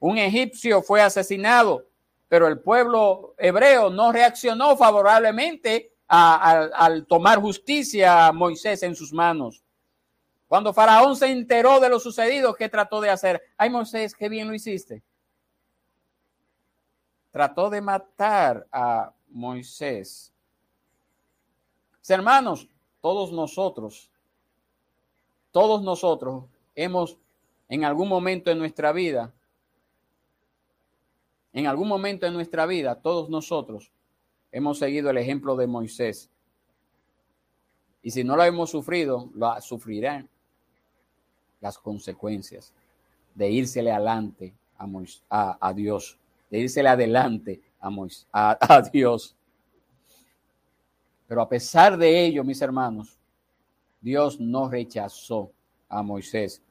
Un 0.00 0.16
egipcio 0.16 0.80
fue 0.80 1.02
asesinado, 1.02 1.86
pero 2.28 2.46
el 2.46 2.60
pueblo 2.60 3.34
hebreo 3.36 3.90
no 3.90 4.10
reaccionó 4.10 4.76
favorablemente 4.76 5.92
al 6.08 7.06
tomar 7.06 7.38
justicia 7.40 8.26
a 8.26 8.32
Moisés 8.32 8.82
en 8.82 8.96
sus 8.96 9.12
manos. 9.12 9.62
Cuando 10.46 10.72
Faraón 10.72 11.14
se 11.14 11.30
enteró 11.30 11.78
de 11.78 11.90
lo 11.90 12.00
sucedido, 12.00 12.54
¿qué 12.54 12.70
trató 12.70 13.00
de 13.02 13.10
hacer? 13.10 13.42
Ay, 13.58 13.68
Moisés, 13.68 14.14
qué 14.14 14.30
bien 14.30 14.48
lo 14.48 14.54
hiciste. 14.54 15.02
Trató 17.30 17.68
de 17.68 17.82
matar 17.82 18.66
a 18.72 19.12
Moisés. 19.28 20.32
Hermanos, 22.08 22.66
todos 23.02 23.30
nosotros, 23.32 24.10
todos 25.52 25.82
nosotros 25.82 26.44
hemos 26.74 27.18
en 27.68 27.84
algún 27.84 28.08
momento 28.08 28.50
en 28.50 28.58
nuestra 28.58 28.92
vida, 28.92 29.30
en 31.52 31.66
algún 31.66 31.86
momento 31.86 32.24
en 32.26 32.32
nuestra 32.32 32.64
vida, 32.64 32.94
todos 32.94 33.28
nosotros 33.28 33.92
hemos 34.52 34.78
seguido 34.78 35.10
el 35.10 35.18
ejemplo 35.18 35.56
de 35.56 35.66
Moisés. 35.66 36.30
Y 38.02 38.10
si 38.10 38.24
no 38.24 38.36
lo 38.36 38.44
hemos 38.44 38.70
sufrido, 38.70 39.30
lo 39.34 39.60
sufrirán 39.60 40.28
las 41.60 41.78
consecuencias 41.78 42.72
de 43.34 43.50
írsele 43.50 43.92
adelante 43.92 44.54
a, 44.78 45.58
a, 45.60 45.72
Dios, 45.72 46.18
de 46.50 46.60
írsele 46.60 46.88
adelante 46.88 47.60
a, 47.80 47.90
a, 48.32 48.76
a 48.76 48.82
Dios. 48.82 49.36
Pero 51.26 51.42
a 51.42 51.48
pesar 51.48 51.96
de 51.98 52.24
ello, 52.26 52.44
mis 52.44 52.62
hermanos, 52.62 53.18
Dios 54.00 54.38
no 54.40 54.68
rechazó 54.68 55.50
a 55.88 56.02
Moisés 56.02 56.62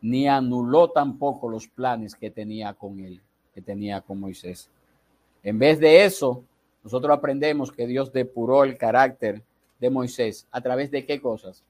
ni 0.00 0.26
anuló 0.28 0.90
tampoco 0.90 1.48
los 1.48 1.68
planes 1.68 2.14
que 2.14 2.30
tenía 2.30 2.74
con 2.74 3.00
él, 3.00 3.20
que 3.54 3.60
tenía 3.60 4.00
con 4.00 4.20
Moisés. 4.20 4.70
En 5.42 5.58
vez 5.58 5.78
de 5.78 6.04
eso, 6.04 6.44
nosotros 6.82 7.16
aprendemos 7.16 7.70
que 7.72 7.86
Dios 7.86 8.12
depuró 8.12 8.64
el 8.64 8.78
carácter 8.78 9.42
de 9.78 9.90
Moisés. 9.90 10.46
¿A 10.50 10.60
través 10.60 10.90
de 10.90 11.04
qué 11.04 11.20
cosas? 11.20 11.62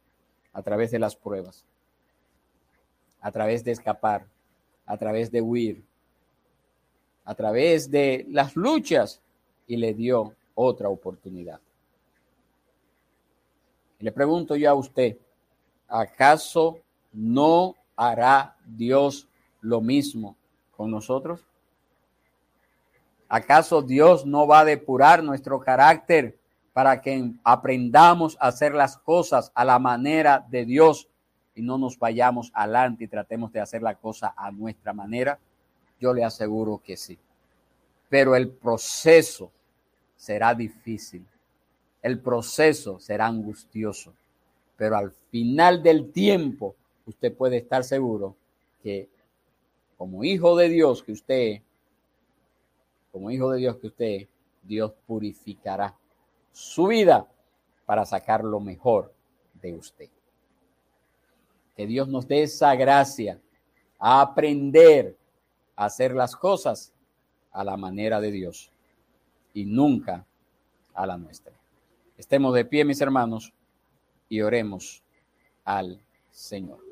A 0.53 0.63
través 0.63 0.91
de 0.91 0.99
las 0.99 1.17
pruebas, 1.17 1.65
a 3.21 3.31
través 3.31 3.65
de 3.65 3.73
escapar, 3.73 4.27
a 4.87 4.97
través 4.97 5.31
de 5.31 5.41
huir, 5.41 5.83
a 7.25 7.35
través 7.35 7.91
de 7.91 8.27
las 8.29 8.57
luchas 8.57 9.21
y 9.67 9.77
le 9.77 9.95
dio 9.95 10.35
otra 10.55 10.89
oportunidad. 10.89 11.61
le 14.01 14.13
pregunto 14.13 14.57
yo 14.57 14.71
a 14.71 14.75
usted, 14.75 15.19
¿acaso 15.87 16.81
no 17.13 17.77
hará 17.97 18.57
Dios 18.67 19.29
lo 19.61 19.81
mismo 19.81 20.37
con 20.75 20.91
nosotros? 20.91 21.45
¿Acaso 23.33 23.81
Dios 23.81 24.27
no 24.27 24.49
va 24.49 24.59
a 24.59 24.65
depurar 24.65 25.23
nuestro 25.23 25.61
carácter 25.61 26.37
para 26.73 27.01
que 27.01 27.31
aprendamos 27.45 28.37
a 28.41 28.49
hacer 28.49 28.75
las 28.75 28.97
cosas 28.97 29.53
a 29.55 29.65
la 29.65 29.79
manera 29.79 30.45
de 30.51 30.65
Dios 30.65 31.09
y 31.55 31.63
no 31.63 31.79
nos 31.79 31.97
vayamos 31.97 32.51
adelante 32.53 33.05
y 33.05 33.09
tratemos 33.09 33.53
de 33.53 33.61
hacer 33.61 33.83
la 33.83 33.95
cosa 33.95 34.35
a 34.37 34.51
nuestra 34.51 34.93
manera? 34.93 35.39
Yo 36.01 36.13
le 36.13 36.25
aseguro 36.25 36.83
que 36.85 36.97
sí. 36.97 37.21
Pero 38.09 38.35
el 38.35 38.49
proceso 38.49 39.53
será 40.17 40.53
difícil. 40.53 41.25
El 42.03 42.19
proceso 42.19 42.99
será 42.99 43.27
angustioso. 43.27 44.13
Pero 44.77 44.97
al 44.97 45.13
final 45.31 45.85
del 45.85 46.11
tiempo 46.11 46.75
usted 47.07 47.33
puede 47.33 47.59
estar 47.59 47.85
seguro 47.85 48.35
que 48.83 49.09
como 49.97 50.25
hijo 50.25 50.57
de 50.57 50.69
Dios 50.69 51.05
que 51.05 51.13
usted, 51.13 51.61
como 53.13 53.31
hijo 53.31 53.51
de 53.51 53.59
Dios 53.59 53.77
que 53.77 53.87
usted, 53.89 54.29
Dios 54.63 54.93
purificará 55.07 55.97
su 56.53 56.89
vida 56.89 57.27
para 57.87 58.05
sacar 58.05 58.45
lo 58.45 58.61
mejor 58.61 59.13
de 59.55 59.75
usted. 59.75 60.09
Que 61.75 61.87
Dios 61.87 62.09
nos 62.09 62.29
dé 62.29 62.43
esa 62.43 62.75
gracia 62.75 63.41
a 63.99 64.21
aprender 64.21 65.17
a 65.77 65.87
hacer 65.87 66.15
las 66.15 66.37
cosas 66.37 66.93
a 67.53 67.65
la 67.65 67.77
manera 67.77 68.21
de 68.21 68.31
Dios 68.31 68.71
y 69.55 69.65
nunca 69.65 70.27
a 70.95 71.07
la 71.07 71.17
nuestra. 71.17 71.53
Estemos 72.17 72.55
de 72.55 72.65
pie, 72.65 72.85
mis 72.85 73.01
hermanos, 73.01 73.53
y 74.29 74.43
oremos 74.43 75.03
al 75.65 76.01
Señor. 76.31 76.90